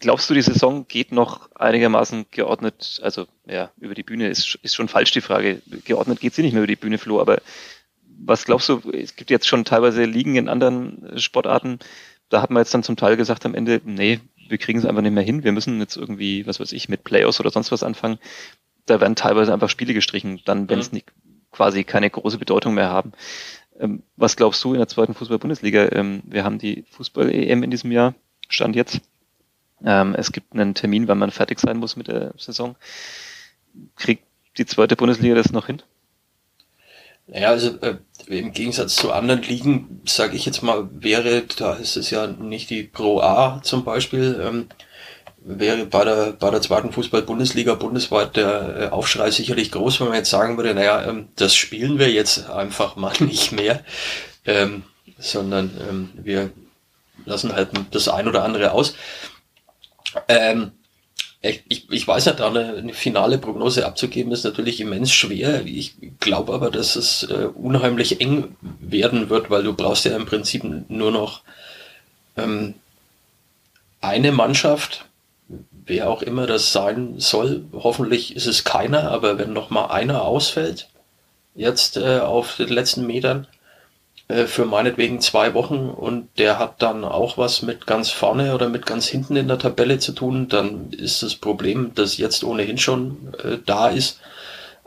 glaubst 0.00 0.30
du, 0.30 0.34
die 0.34 0.42
Saison 0.42 0.86
geht 0.88 1.12
noch 1.12 1.50
einigermaßen 1.54 2.26
geordnet, 2.30 3.00
also 3.02 3.26
ja, 3.46 3.70
über 3.78 3.94
die 3.94 4.02
Bühne 4.02 4.28
ist, 4.28 4.58
ist 4.62 4.74
schon 4.74 4.88
falsch 4.88 5.10
die 5.12 5.20
Frage. 5.20 5.60
Geordnet 5.84 6.20
geht 6.20 6.34
sie 6.34 6.42
nicht 6.42 6.52
mehr 6.52 6.62
über 6.62 6.66
die 6.66 6.76
Bühne, 6.76 6.98
Flo, 6.98 7.20
aber 7.20 7.40
was 8.20 8.44
glaubst 8.44 8.68
du, 8.68 8.80
es 8.90 9.16
gibt 9.16 9.30
jetzt 9.30 9.46
schon 9.46 9.64
teilweise 9.64 10.04
Ligen 10.04 10.36
in 10.36 10.48
anderen 10.48 11.18
Sportarten, 11.18 11.78
da 12.28 12.42
hat 12.42 12.50
man 12.50 12.62
jetzt 12.62 12.74
dann 12.74 12.82
zum 12.82 12.96
Teil 12.96 13.16
gesagt 13.16 13.46
am 13.46 13.54
Ende, 13.54 13.80
nee, 13.84 14.20
wir 14.48 14.58
kriegen 14.58 14.78
es 14.78 14.84
einfach 14.84 15.02
nicht 15.02 15.12
mehr 15.12 15.22
hin, 15.22 15.44
wir 15.44 15.52
müssen 15.52 15.78
jetzt 15.80 15.96
irgendwie, 15.96 16.46
was 16.46 16.60
weiß 16.60 16.72
ich, 16.72 16.88
mit 16.88 17.04
Playoffs 17.04 17.40
oder 17.40 17.50
sonst 17.50 17.72
was 17.72 17.82
anfangen. 17.82 18.18
Da 18.86 19.00
werden 19.00 19.16
teilweise 19.16 19.52
einfach 19.52 19.68
Spiele 19.68 19.94
gestrichen, 19.94 20.40
dann, 20.44 20.68
wenn 20.68 20.78
es 20.78 20.92
mhm. 20.92 21.02
quasi 21.50 21.84
keine 21.84 22.08
große 22.08 22.38
Bedeutung 22.38 22.74
mehr 22.74 22.88
haben. 22.88 23.12
Ähm, 23.78 24.02
was 24.16 24.36
glaubst 24.36 24.64
du 24.64 24.72
in 24.72 24.78
der 24.78 24.88
zweiten 24.88 25.14
Fußball-Bundesliga? 25.14 25.90
Ähm, 25.92 26.22
wir 26.24 26.44
haben 26.44 26.58
die 26.58 26.84
Fußball-EM 26.90 27.62
in 27.62 27.70
diesem 27.70 27.92
Jahr, 27.92 28.14
Stand 28.48 28.76
jetzt. 28.76 29.00
Ähm, 29.84 30.14
es 30.16 30.32
gibt 30.32 30.52
einen 30.52 30.74
Termin, 30.74 31.08
wann 31.08 31.18
man 31.18 31.30
fertig 31.30 31.60
sein 31.60 31.78
muss 31.78 31.96
mit 31.96 32.08
der 32.08 32.34
Saison. 32.36 32.76
Kriegt 33.96 34.24
die 34.56 34.66
zweite 34.66 34.96
Bundesliga 34.96 35.34
das 35.34 35.52
noch 35.52 35.66
hin? 35.66 35.82
Naja, 37.26 37.50
also 37.50 37.78
äh, 37.82 37.96
im 38.26 38.52
Gegensatz 38.52 38.96
zu 38.96 39.12
anderen 39.12 39.42
Ligen, 39.42 40.00
sage 40.06 40.34
ich 40.34 40.46
jetzt 40.46 40.62
mal, 40.62 40.88
wäre, 40.92 41.42
da 41.42 41.74
ist 41.74 41.96
es 41.96 42.10
ja 42.10 42.26
nicht 42.26 42.70
die 42.70 42.84
Pro 42.84 43.20
A 43.20 43.60
zum 43.62 43.84
Beispiel, 43.84 44.40
ähm, 44.42 44.68
wäre 45.40 45.86
bei 45.86 46.04
der, 46.04 46.32
bei 46.32 46.50
der 46.50 46.62
zweiten 46.62 46.90
Fußball-Bundesliga 46.90 47.74
bundesweit 47.74 48.36
der 48.36 48.76
äh, 48.76 48.88
Aufschrei 48.88 49.30
sicherlich 49.30 49.70
groß, 49.70 50.00
wenn 50.00 50.08
man 50.08 50.16
jetzt 50.16 50.30
sagen 50.30 50.56
würde, 50.56 50.74
naja, 50.74 51.06
ähm, 51.06 51.28
das 51.36 51.54
spielen 51.54 51.98
wir 51.98 52.10
jetzt 52.10 52.48
einfach 52.50 52.96
mal 52.96 53.12
nicht 53.20 53.52
mehr, 53.52 53.84
ähm, 54.46 54.84
sondern 55.18 55.70
ähm, 55.88 56.10
wir 56.14 56.50
lassen 57.26 57.54
halt 57.54 57.68
das 57.90 58.08
ein 58.08 58.26
oder 58.26 58.42
andere 58.42 58.72
aus. 58.72 58.94
Ähm, 60.28 60.72
ich, 61.40 61.90
ich 61.90 62.06
weiß 62.06 62.24
ja, 62.24 62.32
da 62.32 62.48
eine, 62.48 62.74
eine 62.74 62.94
finale 62.94 63.38
Prognose 63.38 63.86
abzugeben, 63.86 64.32
ist 64.32 64.44
natürlich 64.44 64.80
immens 64.80 65.12
schwer. 65.12 65.64
Ich 65.64 65.94
glaube 66.18 66.52
aber, 66.52 66.70
dass 66.70 66.96
es 66.96 67.22
äh, 67.24 67.48
unheimlich 67.54 68.20
eng 68.20 68.56
werden 68.80 69.30
wird, 69.30 69.48
weil 69.48 69.62
du 69.62 69.72
brauchst 69.72 70.04
ja 70.04 70.16
im 70.16 70.26
Prinzip 70.26 70.64
nur 70.88 71.12
noch 71.12 71.42
ähm, 72.36 72.74
eine 74.00 74.32
Mannschaft, 74.32 75.04
wer 75.86 76.10
auch 76.10 76.22
immer 76.22 76.46
das 76.46 76.72
sein 76.72 77.14
soll. 77.18 77.64
Hoffentlich 77.72 78.34
ist 78.34 78.46
es 78.46 78.64
keiner, 78.64 79.10
aber 79.10 79.38
wenn 79.38 79.52
noch 79.52 79.70
mal 79.70 79.86
einer 79.86 80.22
ausfällt, 80.22 80.88
jetzt 81.54 81.96
äh, 81.96 82.18
auf 82.18 82.56
den 82.56 82.68
letzten 82.68 83.06
Metern, 83.06 83.46
äh, 84.28 84.44
für 84.44 84.66
meinetwegen 84.66 85.20
zwei 85.20 85.54
Wochen 85.54 85.88
und 85.88 86.28
der 86.38 86.58
hat 86.58 86.82
dann 86.82 87.04
auch 87.04 87.38
was 87.38 87.62
mit 87.62 87.86
ganz 87.86 88.10
vorne 88.10 88.54
oder 88.54 88.68
mit 88.68 88.86
ganz 88.86 89.06
hinten 89.06 89.36
in 89.36 89.48
der 89.48 89.58
Tabelle 89.58 89.98
zu 89.98 90.12
tun, 90.12 90.48
dann 90.48 90.90
ist 90.92 91.22
das 91.22 91.34
Problem, 91.34 91.92
das 91.94 92.18
jetzt 92.18 92.44
ohnehin 92.44 92.78
schon 92.78 93.34
äh, 93.42 93.58
da 93.64 93.88
ist, 93.88 94.20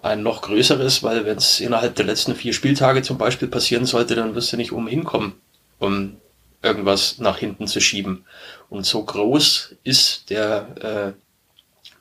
ein 0.02 0.24
noch 0.24 0.42
größeres, 0.42 1.04
weil 1.04 1.26
wenn 1.26 1.38
es 1.38 1.60
innerhalb 1.60 1.96
der 1.96 2.06
letzten 2.06 2.36
vier 2.36 2.54
Spieltage 2.54 3.02
zum 3.02 3.18
Beispiel 3.18 3.48
passieren 3.48 3.86
sollte, 3.86 4.16
dann 4.16 4.36
wirst 4.36 4.52
du 4.52 4.58
nicht 4.58 4.72
umhin 4.72 5.04
kommen, 5.04 5.34
um 5.80 6.18
irgendwas 6.64 7.20
nach 7.20 7.38
hinten 7.38 7.68
zu 7.68 7.80
schieben. 7.82 8.26
Und 8.70 8.86
so 8.86 9.04
groß 9.04 9.76
ist 9.84 10.30
der 10.30 11.16
äh, 11.16 11.22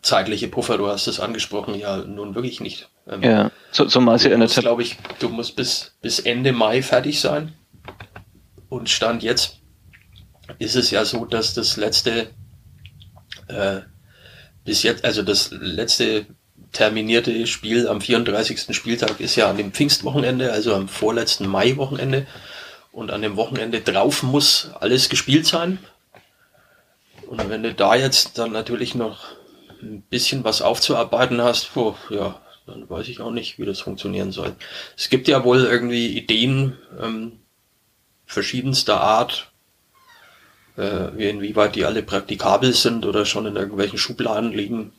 zeitliche 0.02 0.49
Puffer, 0.49 0.78
du 0.78 0.88
hast 0.88 1.06
es 1.06 1.20
angesprochen, 1.20 1.75
ja 1.75 1.99
nun 1.99 2.35
wirklich 2.35 2.61
nicht. 2.61 2.88
Ähm, 3.11 3.23
ja, 3.23 3.50
so, 3.73 3.88
so 3.88 4.00
mal 4.00 4.19
du 4.19 4.38
musst, 4.38 4.57
glaube 4.61 4.83
ich, 4.83 4.97
du 5.19 5.29
musst 5.29 5.57
bis, 5.57 5.93
bis 6.00 6.21
Ende 6.21 6.52
Mai 6.52 6.83
fertig 6.83 7.21
sein. 7.21 7.52
Und 8.69 8.88
Stand 8.88 9.23
jetzt 9.23 9.59
ist 10.59 10.76
es 10.76 10.90
ja 10.90 11.05
so, 11.05 11.25
dass 11.25 11.55
das 11.55 11.76
letzte 11.76 12.31
äh, 13.49 13.81
bis 14.64 14.83
jetzt, 14.83 15.05
also 15.05 15.23
das 15.23 15.50
letzte 15.50 16.26
terminierte 16.73 17.47
Spiel 17.47 17.88
am 17.88 18.00
34. 18.00 18.75
Spieltag 18.76 19.19
ist 19.19 19.35
ja 19.35 19.50
an 19.50 19.57
dem 19.57 19.73
Pfingstwochenende, 19.73 20.52
also 20.52 20.75
am 20.75 20.88
vorletzten 20.88 21.49
Mai-Wochenende. 21.49 22.26
Und 22.93 23.11
an 23.11 23.23
dem 23.23 23.37
Wochenende 23.37 23.81
drauf 23.81 24.23
muss 24.23 24.71
alles 24.81 25.09
gespielt 25.09 25.47
sein. 25.47 25.79
Und 27.26 27.49
wenn 27.49 27.62
du 27.62 27.73
da 27.73 27.95
jetzt 27.95 28.38
dann 28.38 28.52
natürlich 28.52 28.95
noch 28.95 29.26
ein 29.83 30.02
bisschen 30.02 30.45
was 30.45 30.62
aufzuarbeiten 30.62 31.40
hast, 31.40 31.76
oh, 31.76 31.97
ja, 32.11 32.40
dann 32.71 32.89
weiß 32.89 33.09
ich 33.09 33.21
auch 33.21 33.31
nicht, 33.31 33.59
wie 33.59 33.67
das 33.67 33.81
funktionieren 33.81 34.33
soll. 34.33 34.55
Es 34.97 35.11
gibt 35.11 35.29
ja 35.29 35.45
wohl 35.45 35.65
irgendwie 35.65 36.17
Ideen 36.17 36.79
ähm, 37.00 37.33
verschiedenster 38.27 39.00
Art, 39.00 39.50
äh, 40.79 41.31
inwieweit 41.31 41.75
die 41.75 41.85
alle 41.85 42.03
praktikabel 42.03 42.73
sind 42.73 43.05
oder 43.05 43.27
schon 43.27 43.47
in 43.47 43.57
irgendwelchen 43.57 43.99
Schubladen 43.99 44.53
liegen. 44.53 44.93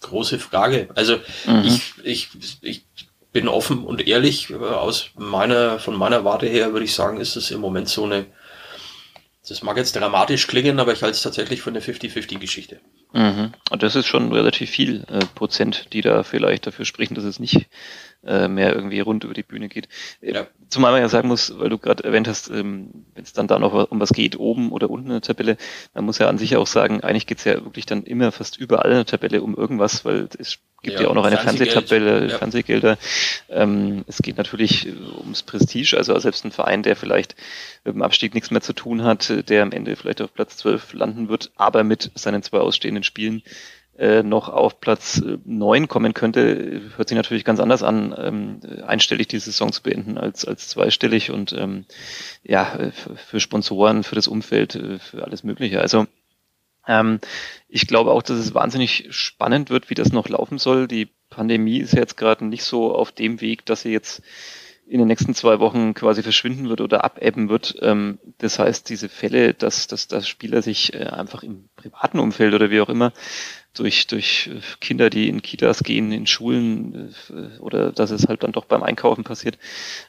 Große 0.00 0.38
Frage. 0.38 0.88
Also 0.94 1.18
mhm. 1.46 1.64
ich, 1.64 1.92
ich, 2.02 2.28
ich 2.62 2.84
bin 3.32 3.48
offen 3.48 3.84
und 3.84 4.06
ehrlich, 4.06 4.50
äh, 4.50 4.54
aus 4.54 5.10
meiner, 5.16 5.78
von 5.78 5.96
meiner 5.96 6.24
Warte 6.24 6.46
her 6.46 6.72
würde 6.72 6.84
ich 6.84 6.94
sagen, 6.94 7.20
ist 7.20 7.36
es 7.36 7.50
im 7.50 7.60
Moment 7.60 7.88
so 7.88 8.04
eine 8.04 8.26
das 9.50 9.62
mag 9.62 9.76
jetzt 9.76 9.96
dramatisch 9.96 10.46
klingen, 10.46 10.78
aber 10.78 10.92
ich 10.92 11.02
halte 11.02 11.16
es 11.16 11.22
tatsächlich 11.22 11.60
für 11.60 11.70
eine 11.70 11.80
50-50-Geschichte. 11.80 12.80
Mhm. 13.12 13.52
Und 13.70 13.82
das 13.82 13.96
ist 13.96 14.06
schon 14.06 14.32
relativ 14.32 14.70
viel 14.70 15.04
äh, 15.08 15.20
Prozent, 15.34 15.92
die 15.92 16.00
da 16.00 16.22
vielleicht 16.22 16.66
dafür 16.66 16.84
sprechen, 16.84 17.14
dass 17.14 17.24
es 17.24 17.40
nicht 17.40 17.66
äh, 18.24 18.48
mehr 18.48 18.74
irgendwie 18.74 19.00
rund 19.00 19.24
über 19.24 19.34
die 19.34 19.42
Bühne 19.42 19.68
geht. 19.68 19.88
Äh, 20.20 20.34
ja. 20.34 20.46
Zumal 20.68 20.92
man 20.92 21.00
ja 21.00 21.08
sagen 21.08 21.28
muss, 21.28 21.58
weil 21.58 21.68
du 21.68 21.78
gerade 21.78 22.04
erwähnt 22.04 22.28
hast, 22.28 22.50
ähm, 22.50 23.06
wenn 23.14 23.24
es 23.24 23.32
dann 23.32 23.48
da 23.48 23.58
noch 23.58 23.90
um 23.90 24.00
was 24.00 24.10
geht, 24.10 24.38
oben 24.38 24.72
oder 24.72 24.90
unten 24.90 25.06
in 25.06 25.12
der 25.14 25.20
Tabelle, 25.22 25.56
man 25.94 26.04
muss 26.04 26.18
ja 26.18 26.28
an 26.28 26.38
sich 26.38 26.56
auch 26.56 26.66
sagen, 26.66 27.02
eigentlich 27.02 27.26
geht's 27.26 27.44
ja 27.44 27.54
wirklich 27.64 27.86
dann 27.86 28.04
immer 28.04 28.30
fast 28.30 28.58
überall 28.58 28.90
in 28.90 28.96
der 28.96 29.06
Tabelle 29.06 29.42
um 29.42 29.56
irgendwas, 29.56 30.04
weil 30.04 30.28
es 30.38 30.58
gibt 30.82 30.96
ja, 30.96 31.04
ja 31.04 31.08
auch 31.08 31.14
noch 31.14 31.24
eine 31.24 31.38
Fernsehtabelle, 31.38 32.28
ja. 32.28 32.38
Fernsehgelder. 32.38 32.98
Ähm, 33.48 34.04
es 34.06 34.18
geht 34.18 34.36
natürlich 34.36 34.86
äh, 34.86 34.92
ums 35.18 35.42
Prestige, 35.42 35.96
also 35.96 36.18
selbst 36.18 36.44
ein 36.44 36.52
Verein, 36.52 36.82
der 36.82 36.96
vielleicht 36.96 37.36
mit 37.84 37.94
dem 37.94 38.02
Abstieg 38.02 38.34
nichts 38.34 38.50
mehr 38.50 38.60
zu 38.60 38.72
tun 38.72 39.02
hat, 39.02 39.48
der 39.48 39.62
am 39.62 39.72
Ende 39.72 39.96
vielleicht 39.96 40.20
auf 40.20 40.32
Platz 40.32 40.56
12 40.58 40.92
landen 40.92 41.28
wird, 41.28 41.50
aber 41.56 41.84
mit 41.84 42.10
seinen 42.14 42.42
zwei 42.42 42.58
ausstehenden 42.58 43.04
Spielen 43.04 43.42
äh, 44.00 44.22
noch 44.22 44.48
auf 44.48 44.80
Platz 44.80 45.18
äh, 45.18 45.36
neun 45.44 45.86
kommen 45.86 46.14
könnte, 46.14 46.80
hört 46.96 47.08
sich 47.10 47.16
natürlich 47.16 47.44
ganz 47.44 47.60
anders 47.60 47.82
an, 47.82 48.14
ähm, 48.16 48.60
einstellig 48.86 49.28
die 49.28 49.38
Saison 49.38 49.72
zu 49.72 49.82
beenden 49.82 50.16
als, 50.16 50.46
als 50.46 50.68
zweistellig 50.68 51.30
und 51.30 51.52
ähm, 51.52 51.84
ja, 52.42 52.90
für 53.16 53.40
Sponsoren, 53.40 54.02
für 54.02 54.14
das 54.14 54.26
Umfeld, 54.26 54.74
äh, 54.74 54.98
für 54.98 55.22
alles 55.22 55.44
Mögliche. 55.44 55.82
Also 55.82 56.06
ähm, 56.88 57.20
ich 57.68 57.86
glaube 57.86 58.12
auch, 58.12 58.22
dass 58.22 58.38
es 58.38 58.54
wahnsinnig 58.54 59.08
spannend 59.10 59.68
wird, 59.68 59.90
wie 59.90 59.94
das 59.94 60.12
noch 60.12 60.30
laufen 60.30 60.56
soll. 60.56 60.88
Die 60.88 61.10
Pandemie 61.28 61.78
ist 61.78 61.92
jetzt 61.92 62.16
gerade 62.16 62.46
nicht 62.46 62.64
so 62.64 62.94
auf 62.94 63.12
dem 63.12 63.42
Weg, 63.42 63.66
dass 63.66 63.82
sie 63.82 63.92
jetzt 63.92 64.22
in 64.90 64.98
den 64.98 65.06
nächsten 65.06 65.36
zwei 65.36 65.60
Wochen 65.60 65.94
quasi 65.94 66.20
verschwinden 66.24 66.68
wird 66.68 66.80
oder 66.80 67.04
abebben 67.04 67.48
wird. 67.48 67.76
Ähm, 67.80 68.18
das 68.38 68.58
heißt, 68.58 68.88
diese 68.88 69.08
Fälle, 69.08 69.54
dass, 69.54 69.86
dass, 69.86 70.08
dass 70.08 70.26
Spieler 70.26 70.62
sich 70.62 70.94
äh, 70.94 71.04
einfach 71.04 71.44
im 71.44 71.68
privaten 71.76 72.18
Umfeld 72.18 72.54
oder 72.54 72.70
wie 72.70 72.80
auch 72.80 72.88
immer 72.88 73.12
durch, 73.72 74.08
durch 74.08 74.50
Kinder, 74.80 75.08
die 75.08 75.28
in 75.28 75.42
Kitas 75.42 75.84
gehen, 75.84 76.10
in 76.10 76.26
Schulen 76.26 77.14
äh, 77.30 77.58
oder 77.60 77.92
dass 77.92 78.10
es 78.10 78.26
halt 78.26 78.42
dann 78.42 78.50
doch 78.50 78.64
beim 78.64 78.82
Einkaufen 78.82 79.22
passiert, 79.22 79.58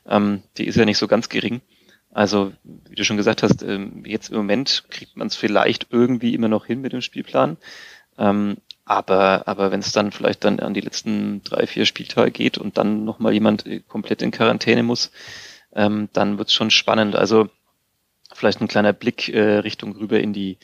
ähm, 0.08 0.42
die 0.58 0.66
ist 0.66 0.78
ja 0.78 0.86
nicht 0.86 0.98
so 0.98 1.08
ganz 1.08 1.30
gering. 1.30 1.62
Also, 2.10 2.52
wie 2.64 2.96
du 2.96 3.04
schon 3.04 3.18
gesagt 3.18 3.44
hast, 3.44 3.62
ähm, 3.62 4.04
jetzt 4.04 4.32
im 4.32 4.38
Moment 4.38 4.86
kriegt 4.90 5.16
man 5.16 5.28
es 5.28 5.36
vielleicht 5.36 5.88
irgendwie 5.92 6.34
immer 6.34 6.50
noch 6.50 6.66
hin 6.66 6.82
mit 6.82 6.92
dem 6.92 7.02
Spielplan. 7.02 7.58
Aber, 8.92 9.48
aber 9.48 9.72
wenn 9.72 9.80
es 9.80 9.94
dann 9.94 10.12
vielleicht 10.12 10.44
dann 10.44 10.60
an 10.60 10.74
die 10.74 10.82
letzten 10.82 11.42
drei, 11.44 11.66
vier 11.66 11.86
Spieltage 11.86 12.32
geht 12.32 12.58
und 12.58 12.78
dann 12.78 13.06
nochmal 13.06 13.32
jemand 13.32 13.66
äh, 13.66 13.80
komplett 13.88 14.22
in 14.22 14.32
Quarantäne 14.32 14.84
muss, 14.84 15.12
ähm, 15.74 16.10
dann 16.12 16.38
wird 16.38 16.50
es 16.50 16.54
schon 16.54 16.72
spannend. 16.72 17.16
Also 17.16 17.48
vielleicht 18.34 18.60
ein 18.60 18.68
kleiner 18.68 18.92
Blick 18.92 19.30
äh, 19.30 19.60
Richtung 19.60 19.96
rüber 19.96 20.20
in 20.20 20.34
die 20.34 20.58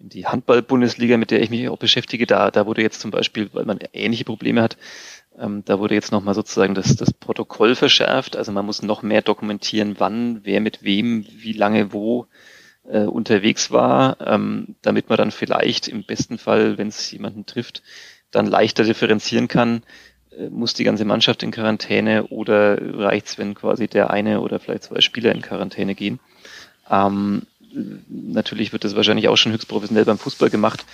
in 0.00 0.08
die 0.08 0.26
Handball-Bundesliga, 0.26 1.16
mit 1.16 1.30
der 1.30 1.40
ich 1.40 1.50
mich 1.50 1.68
auch 1.68 1.78
beschäftige. 1.78 2.26
Da, 2.26 2.50
da 2.50 2.66
wurde 2.66 2.82
jetzt 2.82 3.00
zum 3.00 3.12
Beispiel, 3.12 3.48
weil 3.52 3.64
man 3.64 3.78
ähnliche 3.92 4.24
Probleme 4.24 4.60
hat, 4.60 4.76
ähm, 5.38 5.62
da 5.64 5.78
wurde 5.78 5.94
jetzt 5.94 6.10
nochmal 6.10 6.34
sozusagen 6.34 6.74
das, 6.74 6.96
das 6.96 7.12
Protokoll 7.12 7.76
verschärft. 7.76 8.34
Also 8.34 8.50
man 8.50 8.66
muss 8.66 8.82
noch 8.82 9.02
mehr 9.02 9.22
dokumentieren, 9.22 9.94
wann, 9.98 10.40
wer 10.42 10.60
mit 10.60 10.82
wem, 10.82 11.24
wie 11.30 11.52
lange, 11.52 11.92
wo 11.92 12.26
äh, 12.88 13.04
unterwegs 13.04 13.70
war, 13.70 14.16
ähm, 14.20 14.76
damit 14.82 15.08
man 15.08 15.18
dann 15.18 15.30
vielleicht 15.30 15.88
im 15.88 16.04
besten 16.04 16.38
Fall, 16.38 16.78
wenn 16.78 16.88
es 16.88 17.10
jemanden 17.10 17.46
trifft, 17.46 17.82
dann 18.30 18.46
leichter 18.46 18.84
differenzieren 18.84 19.48
kann, 19.48 19.82
äh, 20.36 20.48
muss 20.48 20.74
die 20.74 20.84
ganze 20.84 21.04
Mannschaft 21.04 21.42
in 21.42 21.50
Quarantäne 21.50 22.28
oder 22.28 22.78
reicht's, 22.98 23.38
wenn 23.38 23.54
quasi 23.54 23.88
der 23.88 24.10
eine 24.10 24.40
oder 24.40 24.58
vielleicht 24.58 24.84
zwei 24.84 25.00
Spieler 25.00 25.32
in 25.32 25.42
Quarantäne 25.42 25.94
gehen? 25.94 26.20
Ähm, 26.90 27.42
natürlich 28.08 28.72
wird 28.72 28.84
das 28.84 28.96
wahrscheinlich 28.96 29.28
auch 29.28 29.36
schon 29.36 29.52
höchst 29.52 29.68
professionell 29.68 30.04
beim 30.04 30.18
Fußball 30.18 30.50
gemacht. 30.50 30.84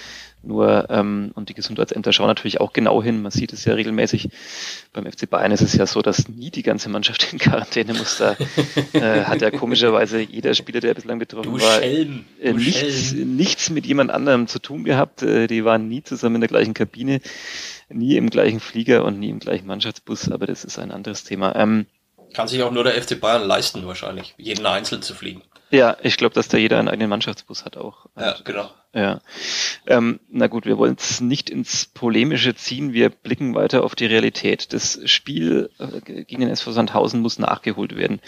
Nur, 0.42 0.87
ähm, 0.88 1.32
und 1.35 1.49
die 1.49 1.54
Gesundheitsämter 1.54 2.12
schauen 2.12 2.28
natürlich 2.28 2.61
auch 2.61 2.73
genau 2.73 3.02
hin. 3.02 3.23
Man 3.23 3.32
sieht 3.32 3.52
es 3.52 3.64
ja 3.64 3.75
regelmäßig. 3.75 4.28
Beim 4.92 5.04
FC 5.11 5.28
Bayern 5.28 5.50
ist 5.50 5.62
es 5.62 5.75
ja 5.75 5.85
so, 5.87 6.00
dass 6.00 6.28
nie 6.28 6.50
die 6.50 6.62
ganze 6.62 6.88
Mannschaft 6.88 7.32
in 7.32 7.38
Quarantäne 7.38 7.92
muss. 7.94 8.18
Da 8.18 8.37
äh, 8.92 9.25
hat 9.25 9.40
ja 9.40 9.50
komischerweise 9.50 10.20
jeder 10.20 10.54
Spieler, 10.54 10.80
der 10.80 10.94
bislang 10.94 11.18
betroffen 11.18 11.54
du 11.54 11.61
war, 11.61 11.80
Schelm, 11.80 12.25
äh, 12.40 12.52
nichts, 12.52 13.12
nichts 13.12 13.70
mit 13.70 13.85
jemand 13.87 14.12
anderem 14.12 14.47
zu 14.47 14.61
tun 14.61 14.85
gehabt. 14.85 15.23
Äh, 15.23 15.49
die 15.49 15.64
waren 15.64 15.88
nie 15.88 16.04
zusammen 16.04 16.37
in 16.37 16.42
der 16.42 16.49
gleichen 16.49 16.75
Kabine, 16.75 17.20
nie 17.88 18.16
im 18.16 18.30
gleichen 18.30 18.61
Flieger 18.61 19.04
und 19.04 19.18
nie 19.18 19.30
im 19.30 19.40
gleichen 19.40 19.66
Mannschaftsbus. 19.66 20.30
Aber 20.30 20.47
das 20.47 20.64
ist 20.64 20.78
ein 20.78 20.92
anderes 20.92 21.25
Thema. 21.25 21.56
Ähm, 21.56 21.87
Kann 22.32 22.47
sich 22.47 22.62
auch 22.62 22.70
nur 22.70 22.85
der 22.85 23.00
FC 23.02 23.18
Bayern 23.20 23.44
leisten, 23.44 23.85
wahrscheinlich, 23.87 24.35
jeden 24.38 24.66
einzeln 24.66 25.02
zu 25.02 25.14
fliegen. 25.14 25.42
Ja, 25.70 25.96
ich 26.02 26.16
glaube, 26.16 26.34
dass 26.34 26.48
da 26.48 26.56
jeder 26.56 26.78
einen 26.78 26.88
eigenen 26.88 27.10
Mannschaftsbus 27.10 27.64
hat 27.64 27.76
auch. 27.76 28.06
Ja, 28.18 28.37
genau. 28.42 28.70
Ja. 28.94 29.20
Ähm, 29.87 30.18
na 30.30 30.46
gut, 30.46 30.64
wir 30.64 30.78
wollen 30.78 30.96
es 30.98 31.20
nicht 31.20 31.50
ins 31.50 31.84
Polemische 31.84 32.54
ziehen. 32.54 32.94
Wir 32.94 33.10
blicken 33.10 33.54
weiter 33.54 33.84
auf 33.84 33.94
die 33.94 34.06
Realität. 34.06 34.72
Das 34.72 34.98
Spiel 35.04 35.70
äh, 35.78 36.00
gegen 36.00 36.40
den 36.40 36.48
SV 36.48 36.72
Sandhausen 36.72 37.20
muss 37.20 37.38
nachgeholt 37.38 37.96
werden. 37.96 38.20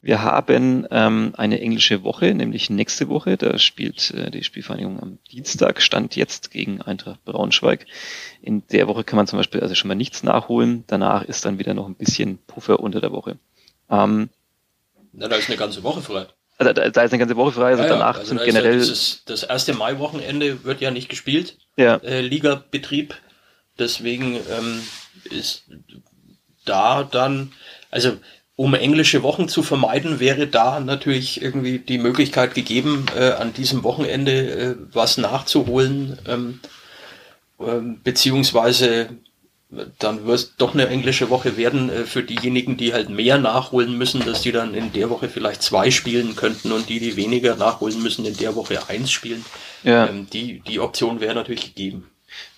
Wir 0.00 0.22
haben 0.22 0.86
ähm, 0.90 1.34
eine 1.36 1.60
englische 1.60 2.02
Woche, 2.02 2.34
nämlich 2.34 2.70
nächste 2.70 3.10
Woche. 3.10 3.36
Da 3.36 3.58
spielt 3.58 4.12
äh, 4.12 4.30
die 4.30 4.42
Spielvereinigung 4.42 5.00
am 5.00 5.18
Dienstag, 5.30 5.82
stand 5.82 6.16
jetzt 6.16 6.50
gegen 6.50 6.80
Eintracht 6.80 7.22
Braunschweig. 7.26 7.84
In 8.40 8.66
der 8.68 8.88
Woche 8.88 9.04
kann 9.04 9.18
man 9.18 9.26
zum 9.26 9.38
Beispiel 9.38 9.60
also 9.60 9.74
schon 9.74 9.88
mal 9.88 9.94
nichts 9.96 10.22
nachholen. 10.22 10.84
Danach 10.86 11.24
ist 11.24 11.44
dann 11.44 11.58
wieder 11.58 11.74
noch 11.74 11.86
ein 11.86 11.94
bisschen 11.94 12.38
Puffer 12.46 12.80
unter 12.80 13.02
der 13.02 13.12
Woche. 13.12 13.38
Ähm, 13.90 14.30
na, 15.12 15.28
da 15.28 15.36
ist 15.36 15.48
eine 15.48 15.58
ganze 15.58 15.82
Woche 15.82 16.00
frei. 16.00 16.26
Also 16.58 16.72
da, 16.72 16.88
da 16.88 17.02
ist 17.02 17.12
eine 17.12 17.18
ganze 17.18 17.36
Woche 17.36 17.52
frei, 17.52 17.72
also 17.72 17.82
ja, 17.82 17.88
danach 17.88 18.16
also 18.16 18.28
sind 18.28 18.40
da 18.40 18.44
generell. 18.44 18.72
Ja 18.72 18.78
dieses, 18.78 19.24
das 19.26 19.42
erste 19.42 19.74
Mai-Wochenende 19.74 20.64
wird 20.64 20.80
ja 20.80 20.90
nicht 20.90 21.08
gespielt. 21.08 21.58
Ja. 21.76 21.96
Äh, 21.96 22.22
Liga-Betrieb. 22.22 23.14
Deswegen 23.78 24.36
ähm, 24.36 24.82
ist 25.30 25.64
da 26.64 27.02
dann, 27.04 27.52
also 27.90 28.16
um 28.56 28.72
englische 28.72 29.22
Wochen 29.22 29.48
zu 29.48 29.62
vermeiden, 29.62 30.18
wäre 30.18 30.46
da 30.46 30.80
natürlich 30.80 31.42
irgendwie 31.42 31.78
die 31.78 31.98
Möglichkeit 31.98 32.54
gegeben, 32.54 33.04
äh, 33.14 33.32
an 33.32 33.52
diesem 33.52 33.84
Wochenende 33.84 34.32
äh, 34.32 34.74
was 34.92 35.18
nachzuholen, 35.18 36.18
ähm, 36.26 36.60
ähm, 37.60 38.00
beziehungsweise 38.02 39.10
dann 39.98 40.26
wird 40.26 40.38
es 40.38 40.56
doch 40.56 40.74
eine 40.74 40.88
englische 40.88 41.28
Woche 41.28 41.56
werden 41.56 41.90
äh, 41.90 42.04
für 42.04 42.22
diejenigen, 42.22 42.76
die 42.76 42.92
halt 42.92 43.08
mehr 43.08 43.38
nachholen 43.38 43.98
müssen, 43.98 44.24
dass 44.24 44.42
die 44.42 44.52
dann 44.52 44.74
in 44.74 44.92
der 44.92 45.10
Woche 45.10 45.28
vielleicht 45.28 45.62
zwei 45.62 45.90
spielen 45.90 46.36
könnten 46.36 46.70
und 46.70 46.88
die, 46.88 47.00
die 47.00 47.16
weniger 47.16 47.56
nachholen 47.56 48.00
müssen, 48.02 48.24
in 48.24 48.36
der 48.36 48.54
Woche 48.54 48.88
eins 48.88 49.10
spielen. 49.10 49.44
Ja. 49.82 50.06
Ähm, 50.06 50.28
die, 50.32 50.60
die 50.60 50.78
Option 50.78 51.20
wäre 51.20 51.34
natürlich 51.34 51.74
gegeben. 51.74 52.08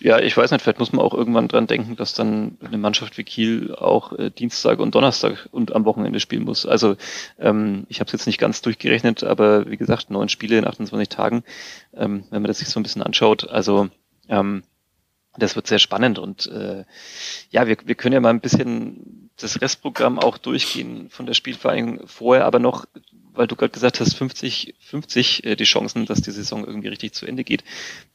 Ja, 0.00 0.18
ich 0.18 0.36
weiß 0.36 0.50
nicht, 0.50 0.62
vielleicht 0.62 0.78
muss 0.78 0.92
man 0.92 1.04
auch 1.04 1.14
irgendwann 1.14 1.48
dran 1.48 1.66
denken, 1.66 1.96
dass 1.96 2.12
dann 2.12 2.58
eine 2.64 2.78
Mannschaft 2.78 3.16
wie 3.16 3.24
Kiel 3.24 3.74
auch 3.74 4.12
äh, 4.12 4.30
Dienstag 4.30 4.78
und 4.80 4.94
Donnerstag 4.94 5.48
und 5.50 5.74
am 5.74 5.84
Wochenende 5.84 6.20
spielen 6.20 6.44
muss. 6.44 6.66
Also 6.66 6.96
ähm, 7.38 7.86
ich 7.88 8.00
habe 8.00 8.08
es 8.08 8.12
jetzt 8.12 8.26
nicht 8.26 8.40
ganz 8.40 8.60
durchgerechnet, 8.60 9.24
aber 9.24 9.70
wie 9.70 9.76
gesagt, 9.76 10.10
neun 10.10 10.28
Spiele 10.28 10.58
in 10.58 10.66
28 10.66 11.08
Tagen, 11.08 11.44
ähm, 11.94 12.24
wenn 12.30 12.42
man 12.42 12.48
das 12.48 12.58
sich 12.58 12.68
so 12.68 12.80
ein 12.80 12.82
bisschen 12.82 13.02
anschaut. 13.02 13.48
Also 13.48 13.88
ähm, 14.28 14.62
das 15.38 15.56
wird 15.56 15.66
sehr 15.66 15.78
spannend 15.78 16.18
und 16.18 16.46
äh, 16.46 16.84
ja, 17.50 17.66
wir, 17.66 17.76
wir 17.84 17.94
können 17.94 18.14
ja 18.14 18.20
mal 18.20 18.30
ein 18.30 18.40
bisschen 18.40 19.30
das 19.36 19.60
Restprogramm 19.60 20.18
auch 20.18 20.38
durchgehen 20.38 21.08
von 21.10 21.26
der 21.26 21.34
Spielvereinigung 21.34 22.06
vorher, 22.06 22.44
aber 22.44 22.58
noch, 22.58 22.86
weil 23.32 23.46
du 23.46 23.56
gerade 23.56 23.72
gesagt 23.72 24.00
hast, 24.00 24.14
50, 24.14 24.74
50 24.80 25.44
äh, 25.44 25.56
die 25.56 25.64
Chancen, 25.64 26.06
dass 26.06 26.20
die 26.20 26.32
Saison 26.32 26.64
irgendwie 26.64 26.88
richtig 26.88 27.14
zu 27.14 27.26
Ende 27.26 27.44
geht 27.44 27.64